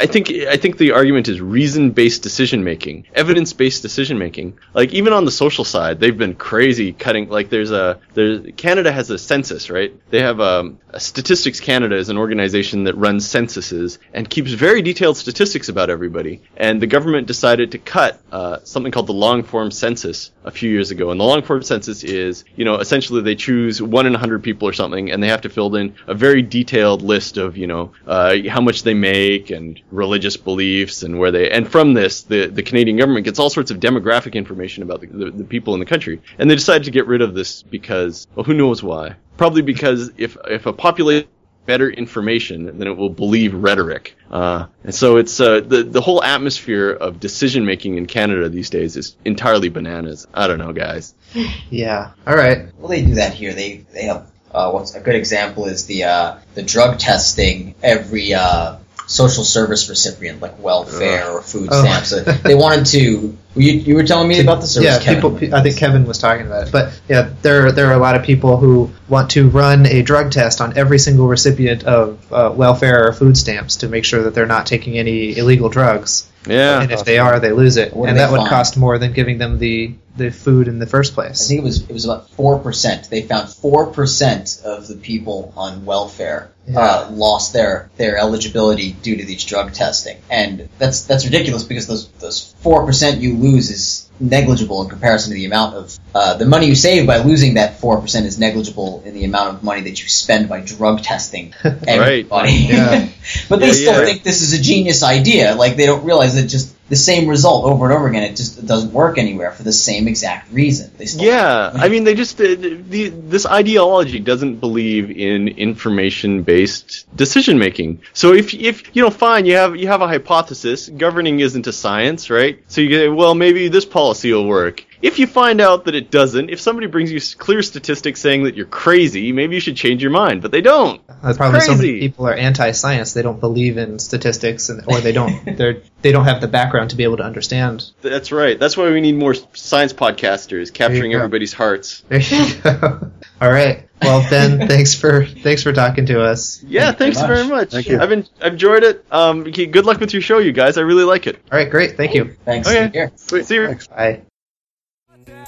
[0.00, 4.58] I think I think the argument is reason-based decision making, evidence-based decision making.
[4.74, 7.28] Like even on the social side, they've been crazy cutting.
[7.28, 9.92] Like there's a there's Canada has a census, right?
[10.10, 14.82] They have um, a Statistics Canada is an organization that runs censuses and keeps very
[14.82, 16.42] detailed statistics about everybody.
[16.56, 20.90] And the government decided to cut uh, something called the long-form census a few years
[20.90, 21.10] ago.
[21.10, 24.68] And the long-form census is, you know, essentially they choose one in a hundred people
[24.68, 27.92] or something, and they have to fill in a very detailed list of, you know,
[28.06, 31.50] uh, how much they make and religious beliefs and where they.
[31.50, 35.06] And from this, the the Canadian government gets all sorts of demographic information about the,
[35.06, 38.26] the, the people in the country, and they decided to get rid of this because,
[38.34, 39.16] well, who knows why?
[39.36, 41.28] Probably because if if a population
[41.66, 44.16] better information, then it will believe rhetoric.
[44.30, 48.70] Uh, and so it's uh, the the whole atmosphere of decision making in Canada these
[48.70, 50.26] days is entirely bananas.
[50.32, 51.14] I don't know, guys.
[51.68, 52.12] Yeah.
[52.26, 52.68] All right.
[52.78, 53.52] Well, they do that here.
[53.52, 58.32] They they have uh, what's a good example is the uh, the drug testing every
[58.32, 58.76] uh,
[59.06, 61.82] social service recipient, like welfare or food Oh.
[61.82, 62.12] stamps.
[62.12, 63.36] Uh, they wanted to.
[63.54, 64.90] You, you were telling me about the service.
[64.90, 65.36] yeah, Kevin.
[65.38, 65.54] people.
[65.58, 68.22] I think Kevin was talking about it, but yeah, there there are a lot of
[68.24, 73.08] people who want to run a drug test on every single recipient of uh, welfare
[73.08, 76.28] or food stamps to make sure that they're not taking any illegal drugs.
[76.46, 76.80] Yeah.
[76.82, 78.50] and if they are, they lose it, What and that would find?
[78.50, 81.26] cost more than giving them the the food in the first place.
[81.26, 81.48] I place.
[81.48, 83.10] think it was it was about four percent.
[83.10, 86.78] They found four percent of the people on welfare Yeah.
[86.80, 91.86] uh, lost their their eligibility due to these drug testing, and that's that's ridiculous because
[91.86, 96.34] those those four percent you lose is negligible in comparison to the amount of uh,
[96.38, 99.62] the money you save by losing that four percent is negligible in the amount of
[99.62, 101.52] money that you spend by drug testing
[101.86, 102.52] everybody.
[102.52, 103.08] Yeah.
[103.48, 104.04] but they Yeah, still yeah.
[104.06, 105.54] think this is a genius idea.
[105.54, 108.22] Like they don't realize that just the same result over and over again.
[108.22, 110.90] It just doesn't work anywhere for the same exact reason.
[110.96, 117.16] They still Yeah, I mean, they just uh, the, this ideology doesn't believe in information-based
[117.16, 118.02] decision making.
[118.12, 120.88] So if if you know, fine, you have you have a hypothesis.
[120.88, 122.62] Governing isn't a science, right?
[122.68, 124.85] So you say, well, maybe this policy will work.
[125.02, 128.56] If you find out that it doesn't, if somebody brings you clear statistics saying that
[128.56, 130.42] you're crazy, maybe you should change your mind.
[130.42, 131.00] But they don't.
[131.22, 133.12] That's probably so many people are anti-science.
[133.12, 136.90] They don't believe in statistics, and or they don't they're they don't have the background
[136.90, 137.90] to be able to understand.
[138.02, 138.58] That's right.
[138.58, 142.02] That's why we need more science podcasters capturing everybody's hearts.
[142.08, 143.10] There you go.
[143.40, 143.88] All right.
[144.02, 146.62] Well, Ben, thanks for thanks for talking to us.
[146.62, 147.50] Yeah, Thank thanks very very much.
[147.50, 147.70] much.
[147.70, 148.00] Thank you.
[148.00, 149.04] I've been I've enjoyed it.
[149.10, 150.78] Um, good luck with your show, you guys.
[150.78, 151.36] I really like it.
[151.50, 151.96] All right, great.
[151.96, 152.36] Thank you.
[152.44, 152.68] Thanks.
[152.68, 152.84] Okay.
[152.84, 153.12] Take care.
[153.16, 153.66] See you.
[153.66, 153.86] Thanks.
[153.86, 154.22] Bye.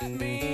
[0.01, 0.48] That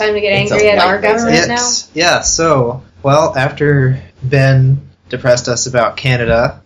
[0.00, 1.92] time to get It's angry at our government It's- now?
[1.94, 2.20] Yeah.
[2.20, 6.62] So, well, after Ben depressed us about Canada,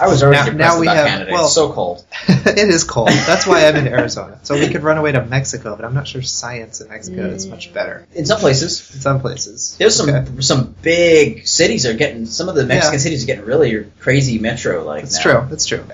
[0.00, 1.32] I was already Now- depressed now we about have- Canada.
[1.32, 2.04] well- it's so cold.
[2.28, 3.08] it is cold.
[3.08, 4.38] That's why I'm in Arizona.
[4.42, 7.46] So we could run away to Mexico, but I'm not sure science in Mexico is
[7.46, 7.74] much mm.
[7.74, 8.06] better.
[8.14, 10.40] In some places, In some places, there's some Okay.
[10.40, 12.26] some big cities are getting.
[12.26, 13.02] Some of the Mexican Yeah.
[13.02, 15.02] cities are getting really crazy metro like.
[15.02, 15.40] That's now.
[15.40, 15.46] true.
[15.50, 15.84] That's true.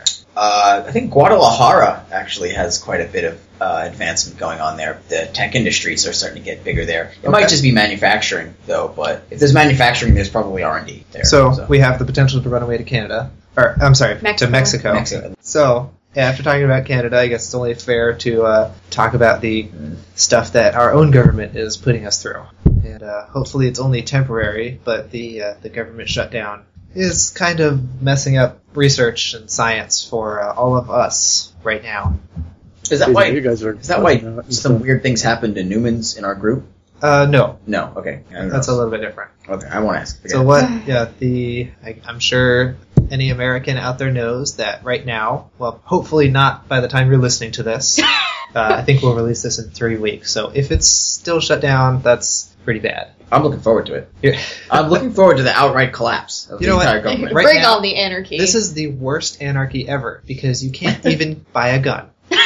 [0.40, 5.02] Uh, I think Guadalajara actually has quite a bit of uh, advancement going on there.
[5.08, 7.12] The tech industries are starting to get bigger there.
[7.24, 11.04] It might just be manufacturing though, but if there's manufacturing, there's probably R and D
[11.10, 11.24] there.
[11.24, 14.50] So, we have the potential to run away to Canada, or I'm sorry, to Mexico.
[14.52, 14.92] Mexico.
[14.92, 15.34] Mexico.
[15.40, 19.40] So, yeah, after talking about Canada, I guess it's only fair to uh, talk about
[19.40, 19.68] the
[20.14, 22.44] stuff that our own government is putting us through.
[22.64, 24.80] And uh, hopefully, it's only temporary.
[24.84, 26.64] But the uh, the government shutdown
[26.94, 32.18] is kind of messing up research and science for uh, all of us right now.
[32.90, 33.38] Is that you why?
[33.40, 34.82] guys are Is that why finding out and some stuff.
[34.82, 36.66] weird things happened to Newman's in our group?
[37.00, 37.92] Uh, no, No.
[37.96, 38.22] Okay.
[38.30, 39.30] I don't that's a little bit different.
[39.48, 40.26] Okay, I won't ask.
[40.28, 40.68] So what?
[40.86, 42.76] Yeah, the I, I'm sure
[43.10, 45.50] any American out there knows that right now.
[45.58, 48.00] Well, hopefully not by the time you're listening to this.
[48.02, 48.04] uh,
[48.54, 50.32] I think we'll release this in three weeks.
[50.32, 53.12] So if it's still shut down, that's pretty bad.
[53.30, 54.38] I'm looking forward to it.
[54.70, 57.02] I'm looking forward to the outright collapse of You the know what?
[57.02, 57.34] government.
[57.34, 58.38] Right Bring now- on the anarchy.
[58.38, 62.10] This is the worst anarchy ever because you can't even buy a gun.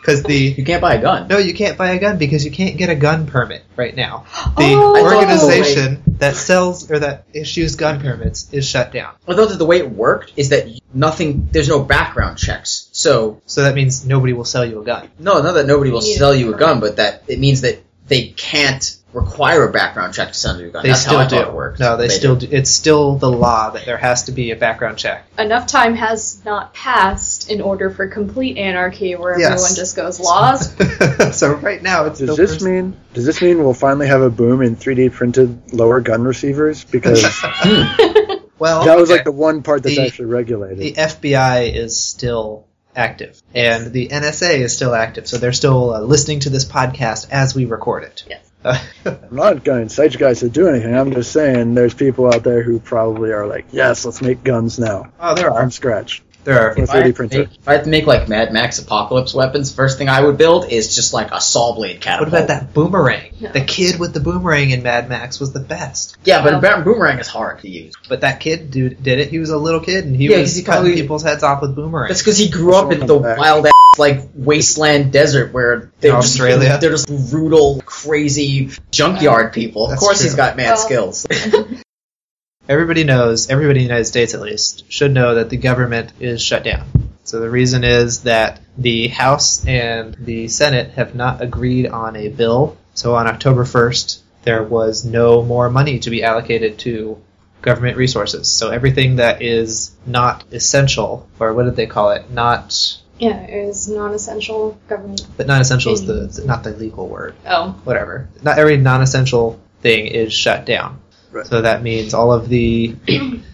[0.00, 1.28] Because the You can't buy a gun.
[1.28, 4.24] no, you can't buy a gun because you can't get a gun permit right now.
[4.56, 4.94] The Oh.
[4.94, 9.12] I the organization that sells or that issues gun permits is shut down.
[9.28, 12.88] Although the way it worked is that nothing, there's no background checks.
[12.92, 15.10] So So that means nobody will sell you a gun.
[15.18, 18.28] no, not that nobody will sell you a gun, but that it means that they
[18.28, 20.82] can't require a background check to send you a gun.
[20.82, 21.36] They That's still how I do.
[21.40, 21.80] it worked.
[21.80, 22.46] No, they, still do.
[22.50, 25.24] It's still the law that there has to be a background check.
[25.38, 29.50] Enough time has not passed in order for complete anarchy where Yes.
[29.52, 30.72] everyone just goes laws.
[31.36, 32.96] so right now it's Does the this worst- mean?
[33.14, 36.84] Does this mean we'll finally have a boom in 3D printed lower gun receivers?
[36.84, 37.22] Because
[38.58, 39.16] well that was okay.
[39.18, 40.78] like the one part that's The- actually regulated.
[40.78, 46.00] the FBI is still active and the NSA is still active, so they're still uh,
[46.00, 48.24] listening to this podcast as we record it.
[48.28, 48.49] Yes.
[48.64, 48.78] I'm
[49.30, 50.94] not going to incite you guys to do anything.
[50.94, 54.78] I'm just saying there's people out there who probably are like, yes, let's make guns
[54.78, 55.60] now oh, there are.
[55.62, 56.22] from scratch.
[56.44, 56.68] There are.
[56.70, 57.38] With If I, 3D to printer.
[57.40, 60.38] make, if I had to make like Mad Max apocalypse weapons, first thing I would
[60.38, 62.32] build is just like a saw blade catapult.
[62.32, 63.32] What about that boomerang?
[63.40, 63.52] No.
[63.52, 66.16] The kid with the boomerang in Mad Max was the best.
[66.24, 67.92] Yeah, but a boomerang is hard to use.
[68.08, 69.28] But that kid dude did it.
[69.28, 71.42] He was a little kid and he Yeah, 'cause was he cutting probably- people's heads
[71.42, 72.08] off with boomerangs.
[72.08, 73.38] That's because he grew up in the back.
[73.38, 76.68] wild ass like wasteland desert where they're Australia?
[76.68, 79.90] Just, they're just brutal, crazy junkyard people.
[79.90, 80.26] Of course, true.
[80.26, 80.76] he's got mad Well-
[81.12, 81.26] skills.
[82.68, 86.40] everybody knows, everybody in the United States at least, should know that the government is
[86.40, 86.86] shut down.
[87.24, 92.28] So the reason is that the House and the Senate have not agreed on a
[92.28, 92.76] bill.
[92.94, 97.20] So on October 1st, there was no more money to be allocated to
[97.62, 98.48] government resources.
[98.50, 102.30] So everything that is not essential, or what did they call it?
[102.30, 105.24] Not, yeah, it is non-essential government.
[105.36, 107.34] but non essential is the, not the legal word.
[107.46, 108.28] Oh, whatever.
[108.42, 111.00] Not every non-essential thing is shut down.
[111.30, 111.46] Right.
[111.46, 112.96] So that means all of the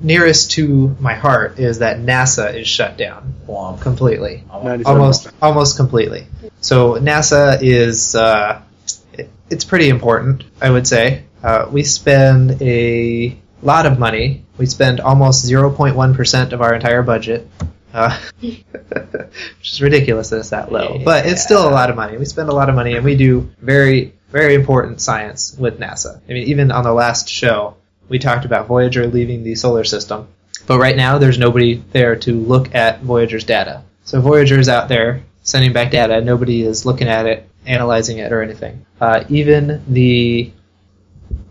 [0.00, 3.80] nearest to my heart is that NASA is shut down Womp.
[3.80, 4.86] completely, 97%.
[4.86, 6.26] almost almost completely.
[6.60, 8.62] So NASA is uh,
[9.12, 11.24] it- it's pretty important, I would say.
[11.42, 14.44] Uh, we spend a lot of money.
[14.58, 17.46] We spend almost 0.1 percent of our entire budget.
[17.94, 18.64] Uh, which
[19.62, 22.18] is ridiculous that it's that low, but it's still a lot of money.
[22.18, 26.20] We spend a lot of money, and we do very, very important science with NASA.
[26.28, 27.76] I mean, even on the last show,
[28.08, 30.26] we talked about Voyager leaving the solar system,
[30.66, 33.84] but right now there's nobody there to look at Voyager's data.
[34.04, 36.20] So Voyager is out there sending back data.
[36.20, 38.84] Nobody is looking at it, analyzing it, or anything.
[39.00, 40.52] Uh, even the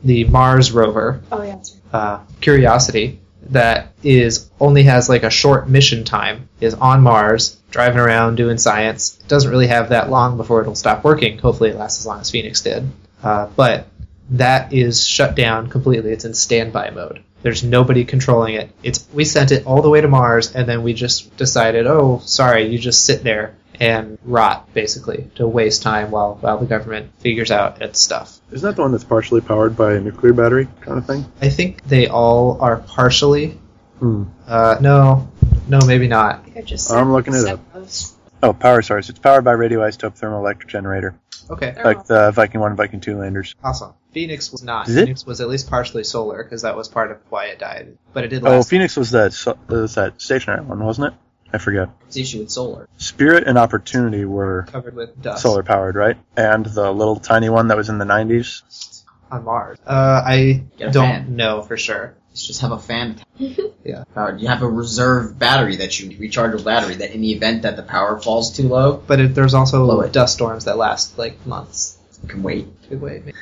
[0.04, 1.54] the Mars rover oh yeah.
[1.54, 1.72] Right.
[1.94, 8.00] uh, Curiosity that is only has like a short mission time is on Mars driving
[8.00, 9.20] around doing science.
[9.20, 11.38] It doesn't really have that long before it'll stop working.
[11.40, 12.90] Hopefully, it lasts as long as Phoenix did.
[13.24, 13.88] Uh, but
[14.32, 16.12] that is shut down completely.
[16.12, 17.24] It's in standby mode.
[17.42, 18.72] There's nobody controlling it.
[18.84, 22.22] It's we sent it all the way to Mars, and then we just decided, oh,
[22.24, 27.12] sorry, you just sit there and rot basically to waste time while while the government
[27.20, 28.40] figures out its stuff.
[28.52, 31.26] Isn't that the one that's partially powered by a nuclear battery kind of thing?
[31.42, 33.60] I think they all are partially.
[34.00, 34.24] Hmm.
[34.48, 35.30] Uh, no,
[35.68, 36.36] no, maybe not.
[36.36, 37.74] I think I just I'm sent- looking it up.
[37.74, 38.14] those.
[38.42, 39.10] Oh, power source.
[39.10, 41.16] It's powered by radioisotope thermoelectric generator,
[41.50, 43.56] Okay, They're like all- the Viking One and Viking Two landers.
[43.64, 43.94] awesome.
[44.12, 44.88] Phoenix was not.
[44.88, 45.02] Is it?
[45.02, 47.98] Phoenix was at least partially solar because that was part of why it died.
[48.14, 48.62] But it did Oh.
[48.64, 51.14] Phoenix was that so- was that stationary one, wasn't it?
[51.54, 51.90] I forget.
[52.08, 52.90] It's the issue with solar.
[52.98, 56.18] Spirit and Opportunity were covered with dust solar powered, right?
[56.36, 59.04] And the little tiny one that was in the 90s.
[59.32, 59.78] on Mars.
[59.86, 61.36] Uh, I don't fan.
[61.36, 62.16] know for sure.
[62.32, 63.18] Let's just have a fan.
[63.86, 64.06] Yeah.
[64.16, 64.40] Powered.
[64.40, 67.76] You have a reserve battery that you recharge a battery that in the event that
[67.76, 71.46] the power falls too low, But it, there's also Blow dust storms that last like
[71.46, 71.98] months.
[72.22, 72.66] you can wait.
[72.90, 73.34] Good way.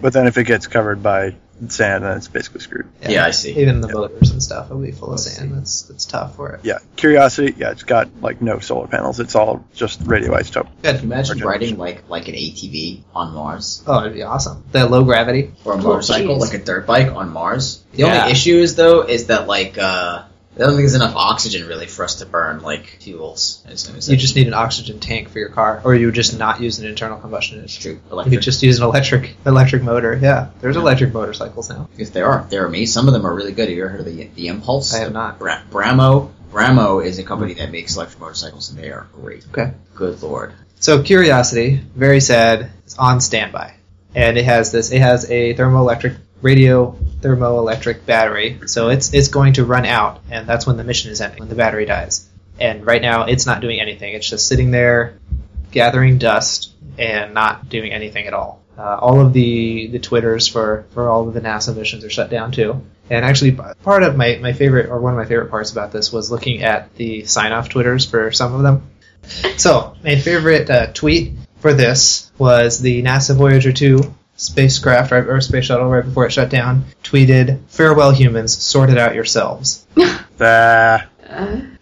[0.00, 1.36] But then if it gets covered by
[1.68, 2.88] sand, and it's basically screwed.
[3.08, 3.58] Yeah, I see.
[3.60, 5.52] Even the motors and stuff will be full of sand.
[5.54, 6.60] That's that's tough for it.
[6.62, 9.20] Yeah, Curiosity, yeah, it's got like no solar panels.
[9.20, 10.68] It's all just radio radioisotope.
[10.82, 14.22] Yeah, can you imagine Or riding like like an ATV on Mars Oh, it'd be
[14.22, 14.64] awesome.
[14.72, 15.52] The low gravity.
[15.64, 16.40] or a Oh, motorcycle, jeez.
[16.40, 17.82] like a dirt bike on Mars?
[17.92, 18.20] The Yeah.
[18.20, 20.22] only issue is though is that like uh,
[20.60, 23.64] I don't think there's enough oxygen really for us to burn like fuels.
[23.66, 26.38] As as You just need an oxygen tank for your car, or you would just
[26.38, 27.92] not use an internal combustion It's engine.
[27.98, 28.00] true.
[28.06, 28.34] You Electric.
[28.38, 30.18] could just use an electric electric motor.
[30.20, 31.88] Yeah, there's electric motorcycles now.
[31.96, 32.84] If there are, there are me.
[32.86, 33.68] Some of them are really good.
[33.68, 34.94] Have you ever heard of the the Empulse?
[34.94, 35.38] I have not.
[35.38, 36.30] Bra- Brammo.
[36.52, 39.46] Brammo is a company that makes electric motorcycles, and they are great.
[39.52, 39.72] Okay.
[39.94, 40.52] Good lord.
[40.80, 43.74] So Curiosity, very sad, is on standby,
[44.14, 44.90] and it has this.
[44.92, 50.46] It has a thermoelectric radio thermoelectric battery, so it's it's going to run out, and
[50.46, 52.28] that's when the mission is ending when the battery dies.
[52.58, 54.14] And right now, it's not doing anything.
[54.14, 55.18] It's just sitting there,
[55.70, 58.60] gathering dust and not doing anything at all.
[58.76, 62.30] Uh, all of the the twitters for for all of the NASA missions are shut
[62.30, 62.82] down too.
[63.10, 66.12] And actually, part of my, my favorite, or one of my favorite parts about this
[66.12, 68.88] was looking at the sign off twitters for some of them.
[69.56, 75.40] So, my favorite uh, tweet for this was the NASA Voyager 2 spacecraft right, or
[75.40, 79.86] space shuttle right before it shut down tweeted, "Farewell humans, sort it out yourselves."
[80.40, 81.00] Uh,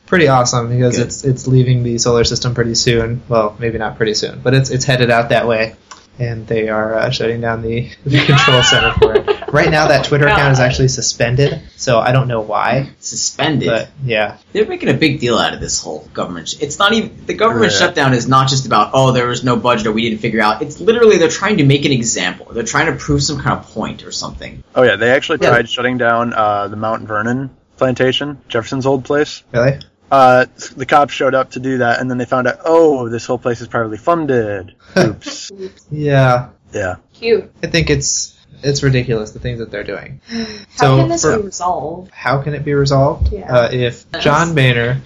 [0.07, 1.07] Pretty awesome because Good.
[1.07, 3.23] it's it's leaving the solar system pretty soon.
[3.29, 5.77] Well, maybe not pretty soon, but it's it's headed out that way,
[6.19, 9.27] and they are uh, shutting down the, the control center for it.
[9.53, 12.91] Right now, that Twitter account is actually suspended, so I don't know why.
[13.01, 13.69] Suspended.
[13.69, 16.49] But yeah, They're making a big deal out of this whole government.
[16.49, 17.79] Sh- it's not even the government Yeah.
[17.79, 20.61] shutdown is not just about oh there was no budget or we didn't figure out.
[20.63, 22.47] It's literally they're trying to make an example.
[22.53, 24.63] They're trying to prove some kind of point or something.
[24.75, 25.51] Oh yeah, they actually Yeah.
[25.51, 29.43] tried shutting down uh, the Mount Vernon plantation, Jefferson's old place.
[29.53, 29.79] really.
[30.11, 30.47] Uh,
[30.77, 33.37] the cops showed up to do that, and then they found out, oh, this whole
[33.39, 34.75] place is privately funded.
[34.99, 35.51] Oops.
[35.91, 36.97] Yeah, yeah.
[37.13, 37.53] cute.
[37.63, 40.21] I think it's it's ridiculous the things that they're doing.
[40.29, 40.47] How
[40.77, 42.11] So can this for- be resolved?
[42.13, 43.33] How can it be resolved?
[43.33, 43.53] Yeah.
[43.55, 45.03] Uh, if John Boehner,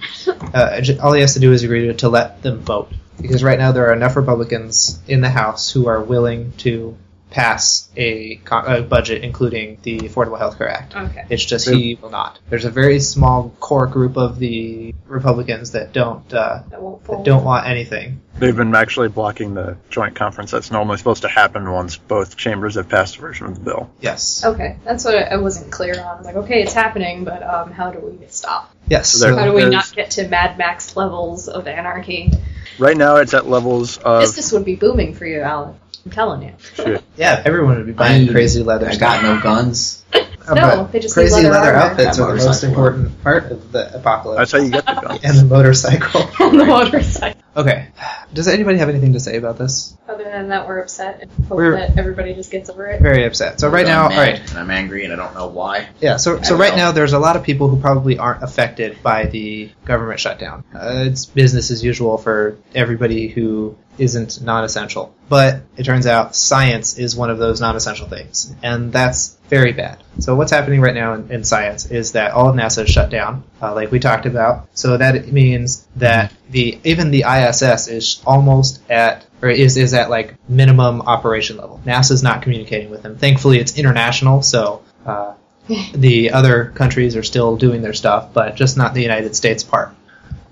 [0.53, 2.91] uh, all he has to do is agree to, to let them vote.
[3.21, 6.97] Because right now there are enough Republicans in the House who are willing to
[7.33, 10.95] pass a, co- a budget including the Affordable Health Care Act.
[10.95, 11.25] Okay.
[11.31, 12.39] It's just he will not.
[12.49, 17.07] There's a very small core group of the Republicans that don't uh, That won't that
[17.07, 17.25] fold.
[17.25, 18.21] don't want anything.
[18.37, 22.75] They've been actually blocking the joint conference that's normally supposed to happen once both chambers
[22.75, 23.89] have passed a version of the bill.
[23.99, 24.45] Yes.
[24.45, 26.23] Okay, that's what I I wasn't clear on.
[26.23, 28.71] Like, okay, it's happening, but um, how do we stop?
[28.87, 29.09] Yes.
[29.09, 32.31] So there- How do we not get to Mad Max levels of anarchy?
[32.79, 34.21] Right now, it's at levels of.
[34.21, 35.75] Business would be booming for you, Alan.
[36.05, 36.53] I'm telling you.
[36.75, 37.03] Shit.
[37.17, 39.21] yeah, everyone would be buying crazy leather I stuff.
[39.21, 40.03] got no guns.
[40.45, 43.95] No, but they just crazy leather leather outfits are the most important part of the
[43.95, 44.39] apocalypse.
[44.39, 45.19] That's how you get the gun.
[45.23, 46.29] and the motorcycle.
[46.45, 47.41] On the motorcycle.
[47.55, 47.87] Okay.
[48.33, 49.95] Does anybody have anything to say about this?
[50.09, 53.01] Other than that, we're upset and hope We're- that everybody just gets over it.
[53.01, 53.61] Very upset.
[53.61, 54.49] So right I'm now, all mad, right.
[54.49, 55.87] and I'm angry, and I don't know why.
[56.01, 56.17] Yeah.
[56.17, 56.77] So so right know.
[56.87, 60.65] now, there's a lot of people who probably aren't affected by the government shutdown.
[60.75, 65.13] Uh, it's business as usual for everybody who isn't non-essential.
[65.29, 70.03] But it turns out science is one of those non-essential things, and that's very bad.
[70.19, 73.09] So what's happening right now in, in science is that all of NASA is shut
[73.09, 74.67] down, uh, like we talked about.
[74.73, 80.09] So that means that the even the ISS is almost at or is is at
[80.09, 81.81] like minimum operation level.
[81.85, 83.17] NASA's not communicating with them.
[83.17, 84.83] Thankfully, it's international, so.
[85.05, 85.33] Uh,
[85.93, 89.95] the other countries are still doing their stuff, but just not the United States part.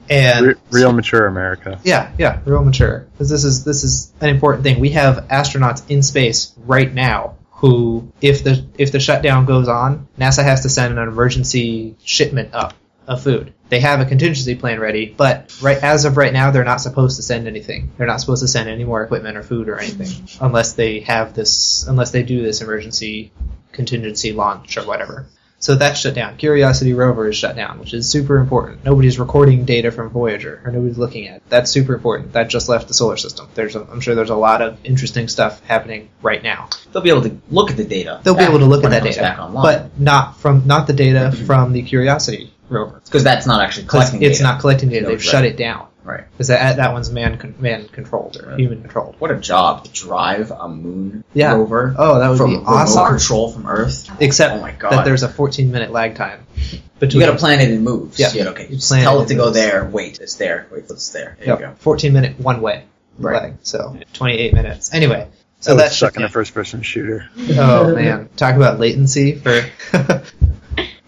[0.09, 1.79] And Re- real mature America.
[1.83, 3.07] yeah, yeah, real mature.
[3.13, 4.79] Because this is this is an important thing.
[4.79, 10.07] We have astronauts in space right now who, if the if the shutdown goes on,
[10.19, 12.73] NASA has to send an emergency shipment up
[13.07, 13.53] of food.
[13.69, 17.15] They have a contingency plan ready, but right as of right now, they're not supposed
[17.17, 17.91] to send anything.
[17.97, 21.33] They're not supposed to send any more equipment or food or anything unless they have
[21.33, 23.31] this unless they do this emergency
[23.71, 25.27] contingency launch or whatever.
[25.61, 26.37] So that's shut down.
[26.37, 28.83] Curiosity rover is shut down, which is super important.
[28.83, 31.43] Nobody's recording data from Voyager, or nobody's looking at it.
[31.49, 32.33] That's super important.
[32.33, 33.47] That just left the solar system.
[33.53, 36.69] There's, a, I'm sure there's a lot of interesting stuff happening right now.
[36.91, 38.21] They'll be able to look at the data.
[38.23, 39.63] They'll be able to look at that data, back online.
[39.63, 41.45] but not from not the data mm-hmm.
[41.45, 44.23] from the Curiosity rover because that's not actually collecting.
[44.23, 44.49] it's data.
[44.49, 45.05] not collecting data.
[45.05, 45.23] They've right.
[45.23, 46.23] shut it down right.
[46.31, 48.59] because that that one's man con- man controlled or Right.
[48.59, 49.15] human controlled.
[49.19, 51.53] What a job to drive a moon Yeah.
[51.53, 51.95] rover.
[51.97, 53.07] Oh, that would from be awesome.
[53.07, 54.09] control from Earth.
[54.19, 54.91] Except Oh my God.
[54.91, 56.45] that there's a 14 minute lag time
[56.99, 57.21] Between.
[57.21, 58.19] You got to plan it in moves.
[58.19, 58.31] Yeah.
[58.31, 58.63] You gotta, okay.
[58.69, 59.85] You Just plan tell it it to in go there.
[59.85, 60.67] Wait, it's there.
[60.71, 61.35] Wait, it's there.
[61.39, 61.73] There Yep, you go.
[61.79, 62.83] 14 minute one way
[63.17, 63.41] Right.
[63.41, 63.53] lag.
[63.63, 64.93] So 28 minutes.
[64.93, 65.27] Anyway,
[65.59, 67.29] so oh, So that's that's stuck in a first person shooter.
[67.57, 69.63] Oh man, talk about latency for.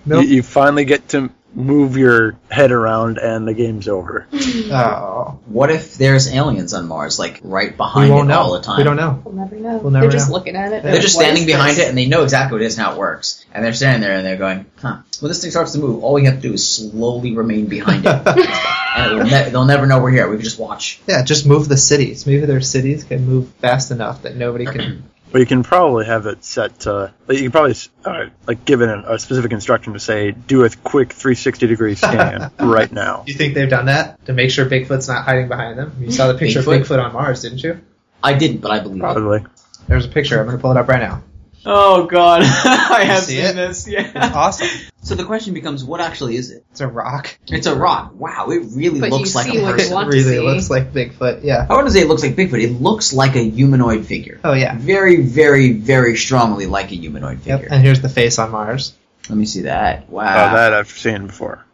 [0.06, 4.28] You, you finally get to move your head around and the game's over.
[4.34, 4.72] Hmm.
[4.72, 8.40] Oh, What if there's aliens on Mars, like right behind won't it know.
[8.40, 8.78] all the time?
[8.78, 9.22] We don't know.
[9.24, 9.78] We'll never know.
[9.78, 10.36] We'll never They're just know.
[10.36, 10.84] looking at it.
[10.84, 11.86] They're just standing behind this?
[11.86, 13.46] it and they know exactly what it is and how it works.
[13.54, 14.98] And they're standing there and they're going, huh.
[15.20, 18.06] When this thing starts to move, all we have to do is slowly remain behind
[18.06, 18.22] it.
[18.98, 20.28] and it ne- they'll never know we're here.
[20.30, 21.00] We can just watch.
[21.08, 22.26] Yeah, just move the cities.
[22.28, 25.04] Maybe their cities can move fast enough that nobody can.
[25.34, 27.12] But you can probably have it set to.
[27.28, 27.76] Like you can probably
[28.06, 31.96] uh, like give it a, a specific instruction to say, do a quick 360 degree
[31.96, 33.24] scan right now.
[33.26, 35.98] Do you think they've done that to make sure Bigfoot's not hiding behind them?
[36.00, 36.82] You saw the picture Bigfoot?
[36.82, 37.82] of Bigfoot on Mars, didn't you?
[38.22, 39.00] I didn't, but I believe it.
[39.00, 39.44] Probably.
[39.88, 40.40] There's a picture.
[40.40, 41.24] I'm going to pull it up right now.
[41.66, 43.54] Oh god, I have see seen it?
[43.56, 43.88] this.
[43.88, 44.32] It's Yeah.
[44.36, 44.68] awesome.
[45.04, 46.64] So the question becomes, what actually is it?
[46.72, 47.38] It's a rock.
[47.48, 48.14] It's a rock.
[48.16, 49.94] Wow, it really But looks you like see a what you person.
[49.96, 50.08] want.
[50.08, 50.40] It really see.
[50.40, 51.42] looks like Bigfoot.
[51.44, 51.68] Yeah.
[51.70, 52.64] I wouldn't say it looks like Bigfoot.
[52.64, 54.40] It looks like a humanoid figure.
[54.46, 54.78] Oh yeah.
[54.78, 57.60] Very, very, very strongly like a humanoid Yep.
[57.60, 57.74] figure.
[57.76, 58.94] And here's the face on Mars.
[59.28, 60.10] Let me see that.
[60.10, 60.24] Wow.
[60.24, 61.66] Uh, that I've seen before.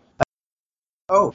[1.08, 1.32] Oh,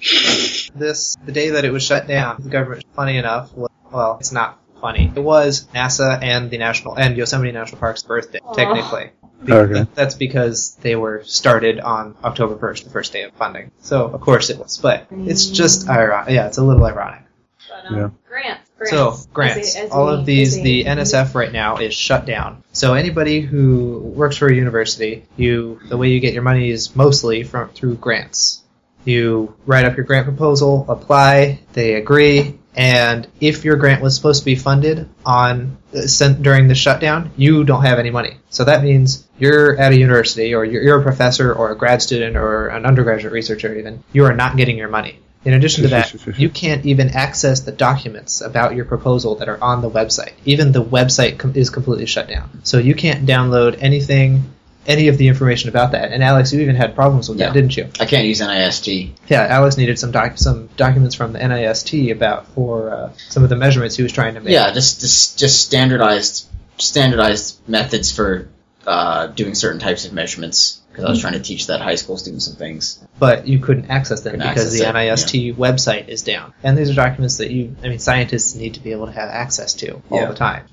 [0.75, 2.43] this the day that it was shut down.
[2.43, 5.11] The government, funny enough, was, well, it's not funny.
[5.15, 8.55] It was NASA and the national and Yosemite National Park's birthday, Aw.
[8.55, 9.11] technically.
[9.47, 9.85] Okay.
[9.95, 13.71] That's because they were started on October 1st, the first day of funding.
[13.83, 16.33] So of course it was, but it's just ironic.
[16.33, 17.21] Yeah, it's a little ironic.
[17.69, 18.09] But, um, Yeah.
[18.27, 18.71] Grants.
[18.91, 19.27] So grants.
[19.35, 21.93] grants, As a- as all a- of these, as a- the NSF right now is
[21.93, 22.63] shut down.
[22.73, 26.97] So anybody who works for a university, you the way you get your money is
[26.97, 28.63] mostly from through grants.
[29.05, 34.41] You write up your grant proposal, apply, they agree, and if your grant was supposed
[34.41, 38.37] to be funded on uh, sent during the shutdown, you don't have any money.
[38.51, 42.03] So that means you're at a university, or you're, you're a professor, or a grad
[42.03, 45.19] student, or an undergraduate researcher, even you are not getting your money.
[45.45, 49.63] In addition to that, you can't even access the documents about your proposal that are
[49.63, 50.33] on the website.
[50.45, 52.61] Even the website com- is completely shut down.
[52.65, 54.54] So you can't download anything,
[54.87, 56.13] any of the information about that.
[56.13, 57.47] And Alex, you even had problems with Yeah.
[57.47, 57.89] that, didn't you?
[58.01, 59.11] I can't use NIST.
[59.29, 63.49] Yeah, Alex needed some doc- some documents from the NIST about for uh, some of
[63.49, 64.53] the measurements he was trying to make.
[64.53, 66.47] Yeah, just just just standardized
[66.79, 68.49] standardized methods for
[68.87, 70.81] uh, doing certain types of measurements.
[70.95, 73.05] Because I was trying to teach that high school student some things.
[73.19, 76.55] but you couldn't access them Couldn't because access the it, NIST website is down.
[76.63, 79.29] And these are documents that you, I mean, scientists need to be able to have
[79.29, 80.27] access to all Yeah.
[80.27, 80.67] the time.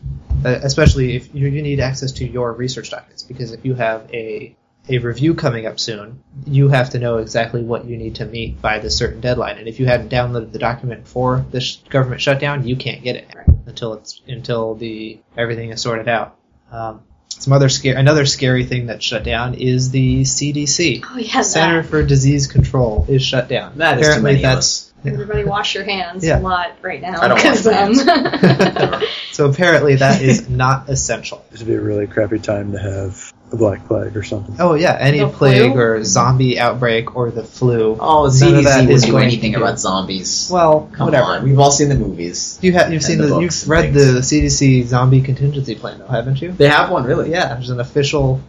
[0.45, 4.07] Uh, especially if you, you need access to your research documents, because if you have
[4.13, 4.55] a
[4.89, 8.59] a review coming up soon, you have to know exactly what you need to meet
[8.61, 9.59] by this certain deadline.
[9.59, 13.27] And if you hadn't downloaded the document for this government shutdown, you can't get it
[13.67, 16.35] until it's until the everything is sorted out.
[16.71, 17.01] Um,
[17.41, 21.03] some other scare, another scary thing that's shut down is the CDC.
[21.09, 21.89] Oh yeah, Center that.
[21.89, 23.77] for Disease Control is shut down.
[23.77, 24.87] That is too Apparently many of that's us.
[25.05, 26.37] Everybody wash your hands Yeah.
[26.37, 27.19] a lot right now.
[27.19, 28.07] I don't wash 'cause, my hands.
[28.07, 31.43] um, so apparently that is not essential.
[31.49, 34.55] This would be a really crappy time to have the Black Plague or something.
[34.59, 35.79] Oh yeah, any The plague flu?
[35.81, 37.97] or zombie outbreak or the flu.
[37.99, 40.49] Oh, None of that CDC is would do going anything to do- about zombies.
[40.51, 41.25] Well, Come whatever.
[41.31, 42.57] on, we've all seen the movies.
[42.61, 44.29] You have you've seen the the, you've read things.
[44.31, 46.53] the CDC zombie contingency plan though, haven't you?
[46.53, 47.29] They have one, really.
[47.29, 48.41] Yeah, there's an official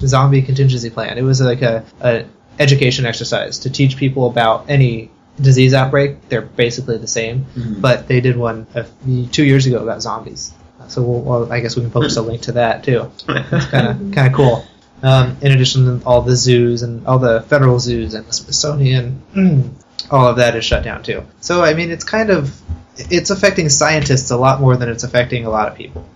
[0.00, 1.18] zombie contingency plan.
[1.18, 2.24] It was like a, a
[2.58, 6.28] education exercise to teach people about any disease outbreak.
[6.30, 7.80] They're basically the same, Mhm.
[7.80, 10.52] but they did one a few, two years ago about zombies.
[10.88, 13.10] So we'll, well, I guess we can post a link to that too.
[13.28, 14.64] It's kind of kind of cool.
[15.02, 19.22] Um, in addition to all the zoos and all the federal zoos and the Smithsonian,
[20.10, 21.22] all of that is shut down too.
[21.40, 22.60] So I mean, it's kind of
[22.96, 26.08] it's affecting scientists a lot more than it's affecting a lot of people.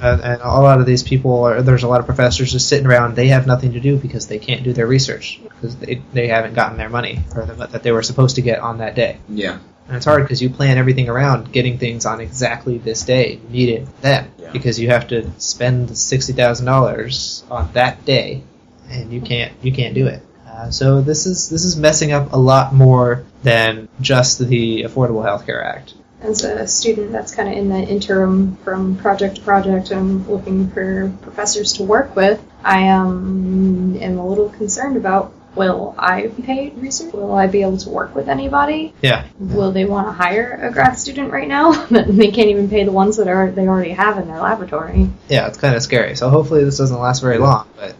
[0.00, 2.86] Uh, and a lot of these people are there's a lot of professors just sitting
[2.86, 3.16] around.
[3.16, 6.54] They have nothing to do because they can't do their research because they, they haven't
[6.54, 9.18] gotten their money or the, that they were supposed to get on that day.
[9.28, 9.58] Yeah.
[9.88, 13.40] And it's hard because you plan everything around getting things on exactly this day.
[13.44, 14.50] You need it then Yeah.
[14.52, 18.42] because you have to spend sixty thousand dollars on that day,
[18.90, 20.22] and you can't you can't do it.
[20.48, 25.24] Uh, so this is this is messing up a lot more than just the Affordable
[25.24, 25.94] Health Care Act.
[26.20, 30.68] As a student that's kind of in the interim from project to project, I'm looking
[30.70, 36.42] for professors to work with, I um, am a little concerned about will I be
[36.42, 37.12] paid research?
[37.12, 38.94] Will I be able to work with anybody?
[39.02, 39.26] Yeah.
[39.38, 41.72] Will they want to hire a grad student right now?
[41.90, 45.08] they can't even pay the ones that are they already have in their laboratory.
[45.28, 46.14] Yeah, it's kind of scary.
[46.16, 47.94] So hopefully this doesn't last very long, but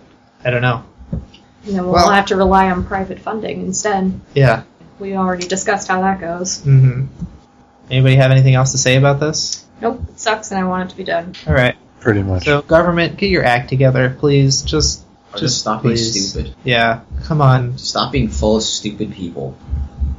[0.44, 0.84] I don't know.
[1.64, 4.20] You know, we'll Well- have to rely on private funding instead.
[4.34, 4.62] Yeah.
[4.98, 6.60] We already discussed how that goes.
[6.62, 7.06] hmm
[7.90, 9.64] Anybody have anything else to say about this?
[9.80, 11.34] Nope, it sucks, and I want it to be done.
[11.46, 11.76] All right.
[12.00, 12.44] Pretty much.
[12.44, 14.62] So government, get your act together, please.
[14.62, 15.04] Just,
[15.36, 16.54] Or just stop being stupid.
[16.64, 17.02] Yeah.
[17.24, 17.78] Come on.
[17.78, 19.56] Stop being full of stupid people.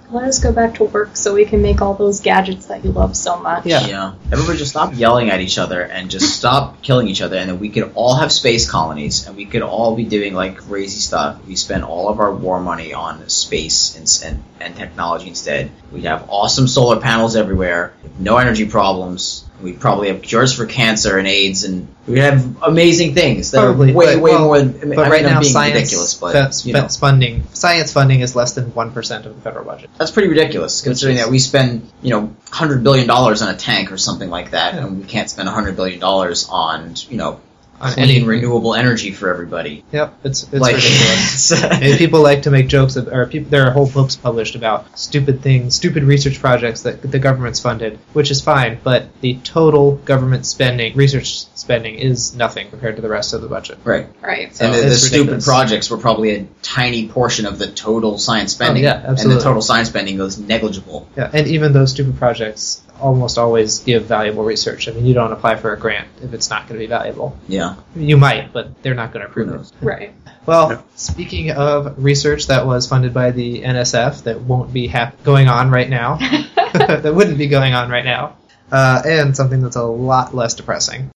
[0.10, 2.92] Let us go back to work so we can make all those gadgets that you
[2.94, 3.66] love so much.
[3.66, 3.86] Yeah.
[3.88, 4.14] Yeah.
[4.32, 7.60] Everybody just stop yelling at each other and just stop killing each other, and then
[7.60, 11.46] we could all have space colonies, and we could all be doing like crazy stuff.
[11.46, 15.72] We spend all of our war money on space and, and, and technology instead.
[15.92, 19.44] We'd have awesome solar panels everywhere, no energy problems.
[19.62, 23.92] We'd probably have cures for cancer and AIDS, and we'd have amazing things that Probably,
[23.92, 24.56] are way, but- way well, more.
[24.58, 28.20] I But mean, right now, being science ridiculous, but fe- you know, funding science funding
[28.20, 29.90] is less than one percent of the federal budget.
[29.98, 33.92] that's pretty ridiculous considering that we spend you know hundred billion dollars on a tank
[33.92, 34.86] or something like that, Yeah.
[34.86, 37.40] and we can't spend hundred billion dollars on you know
[37.80, 39.84] On clean any renewable energy for everybody.
[39.92, 41.64] Yep, it's it's like, ridiculous.
[41.64, 44.98] And people like to make jokes, of, or people, there are whole books published about
[44.98, 49.98] stupid things, stupid research projects that the government's funded, which is fine, but the total
[49.98, 53.78] government spending, research spending, is nothing compared to the rest of the budget.
[53.84, 54.08] right.
[54.22, 54.56] Right.
[54.56, 58.54] So and the, the stupid projects were probably a tiny portion of the total science
[58.54, 58.86] oh, spending.
[58.86, 59.32] Oh, yeah, absolutely.
[59.32, 61.08] And the total science spending was negligible.
[61.16, 64.88] Yeah, and even those stupid projects almost always give valuable research.
[64.88, 67.38] I mean, you don't apply for a grant if it's not going to be valuable.
[67.48, 67.76] Yeah.
[67.96, 69.72] You might, but they're not going to approve Who it.
[69.82, 70.14] Right.
[70.46, 70.82] Well, Yeah.
[70.96, 75.70] speaking of research that was funded by the NSF that won't be hap- going on
[75.72, 76.18] right now,
[76.74, 78.38] that wouldn't be going on right now,
[78.72, 81.10] uh, and something that's a lot less depressing.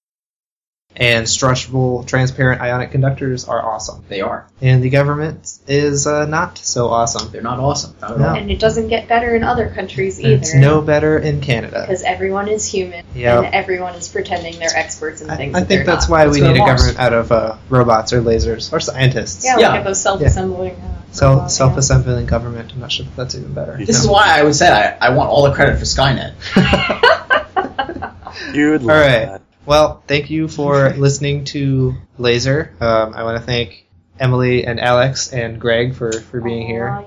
[0.93, 4.03] And stretchable, transparent ionic conductors are awesome.
[4.09, 4.45] They are.
[4.61, 7.31] And the government is uh, not so awesome.
[7.31, 7.95] They're not awesome.
[8.01, 8.33] Not No.
[8.35, 10.35] And it doesn't get better in other countries either.
[10.35, 11.81] It's no better in Canada.
[11.87, 13.43] because everyone is human Yep.
[13.45, 15.55] and everyone is pretending they're experts in things.
[15.55, 16.11] I that think that's not.
[16.11, 19.45] why Let's we need a government out of uh, robots or lasers or scientists.
[19.45, 19.69] Yeah, Yeah.
[19.69, 20.73] like those self-assembling.
[20.75, 22.71] Uh, Self self-assembling government.
[22.73, 23.77] I'm not sure if that's even better.
[23.77, 26.33] This is why I would say I, I want all the credit for Skynet.
[28.53, 29.25] You'd All love right.
[29.25, 29.41] that.
[29.71, 32.73] Well, thank you for listening to Laser.
[32.81, 33.87] Um, I want to thank
[34.19, 37.05] Emily and Alex and Greg for, for being here.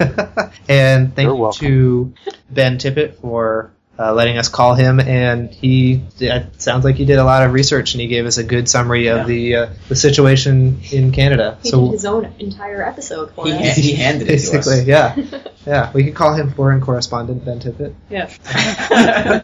[0.68, 1.66] And thank You're you welcome.
[1.68, 2.14] to
[2.50, 3.70] Ben Tippett for
[4.00, 4.98] uh, letting us call him.
[4.98, 8.36] And he it sounds like he did a lot of research and he gave us
[8.36, 9.24] a good summary of Yeah.
[9.26, 11.58] the uh, the situation in Canada.
[11.62, 13.76] He so did his own entire episode for He, us.
[13.86, 14.86] he handed it to basically, us.
[14.88, 15.14] yeah,
[15.64, 17.94] yeah, we could call him foreign correspondent Ben Tippett.
[18.10, 19.42] yeah.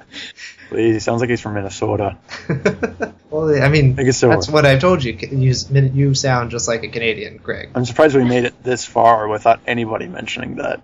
[0.69, 2.19] Please, he sounds like he's from Minnesota.
[3.31, 4.29] well, I mean, so.
[4.29, 5.15] that's what I've told you.
[5.15, 7.71] You, you sound just like a Canadian, Greg.
[7.75, 10.83] I'm surprised we made it this far without anybody mentioning that.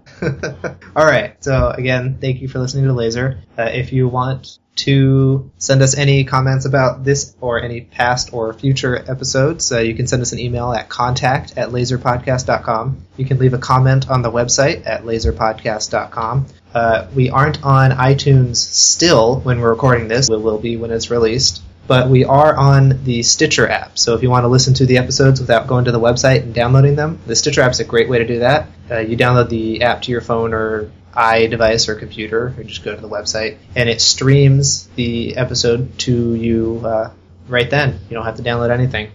[0.96, 1.42] All right.
[1.44, 3.40] So again, thank you for listening to Laser.
[3.58, 8.52] Uh, if you want to send us any comments about this or any past or
[8.54, 13.06] future episodes, uh, you can send us an email at contact at laserpodcast.com.
[13.16, 16.46] You can leave a comment on the website at laserpodcast.com.
[16.74, 20.28] Uh, we aren't on iTunes still when we're recording this.
[20.28, 21.62] We will be when it's released.
[21.86, 23.98] But we are on the Stitcher app.
[23.98, 26.54] So if you want to listen to the episodes without going to the website and
[26.54, 28.68] downloading them, the Stitcher app is a great way to do that.
[28.90, 32.94] Uh, you download the app to your phone or iDevice or computer, or just go
[32.94, 37.10] to the website, and it streams the episode to you uh,
[37.48, 38.00] right then.
[38.08, 39.12] You don't have to download anything.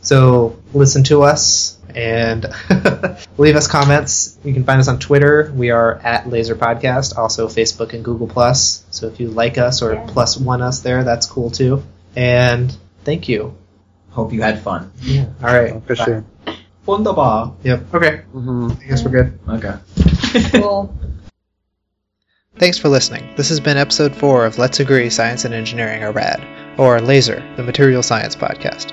[0.00, 2.46] So listen to us and
[3.38, 4.38] leave us comments.
[4.44, 5.52] You can find us on Twitter.
[5.54, 8.84] We are at Laser Podcast, also Facebook and Google Plus.
[8.90, 10.04] So if you like us or Yeah.
[10.08, 11.82] plus one us there, that's cool too.
[12.14, 13.56] And thank you.
[14.10, 14.92] Hope you had fun.
[15.02, 15.26] Yeah.
[15.42, 15.82] All right.
[15.86, 16.04] For Bye.
[16.04, 16.24] sure.
[16.86, 17.54] Wunderbar.
[17.64, 17.94] Yep.
[17.94, 18.16] Okay.
[18.32, 19.38] hmm I guess we're good.
[19.48, 19.74] Okay.
[20.60, 20.94] Cool.
[22.58, 23.34] Thanks for listening.
[23.36, 26.40] This has been episode 4 of Let's Agree Science and Engineering are Rad,
[26.78, 28.92] or LASER, the Material Science Podcast.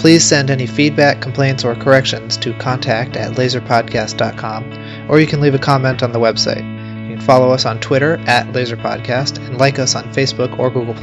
[0.00, 5.54] Please send any feedback, complaints, or corrections to contact at laserpodcast.com, or you can leave
[5.54, 6.64] a comment on the website.
[7.06, 10.94] You can follow us on Twitter at LaserPodcast and like us on Facebook or Google+.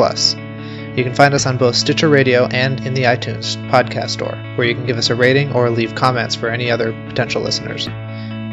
[0.98, 4.66] You can find us on both Stitcher Radio and in the iTunes podcast store, where
[4.66, 7.88] you can give us a rating or leave comments for any other potential listeners.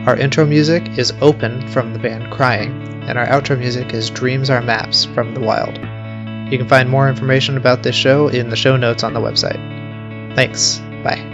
[0.06, 4.50] Our intro music is Open from the band Crying, and our outro music is Dreams
[4.50, 5.78] Are Maps from The Wild.
[6.52, 9.73] You can find more information about this show in the show notes on the website.
[10.34, 10.78] Thanks.
[11.02, 11.33] Bye.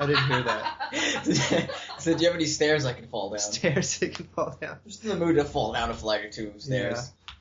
[0.00, 1.70] I I didn't hear that.
[1.98, 3.38] so do you have any stairs I can fall down?
[3.38, 4.78] Stairs that can fall down.
[4.86, 7.12] Just in the mood to fall down a flight or two of stairs.
[7.28, 7.34] Yeah.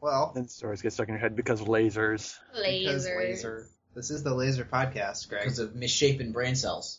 [0.00, 2.36] Well, Then stories get stuck in your head because of lasers.
[2.54, 3.18] because Lasers.
[3.18, 3.66] laser.
[3.94, 5.42] This is the laser podcast, Greg.
[5.44, 6.98] Because of misshapen brain cells.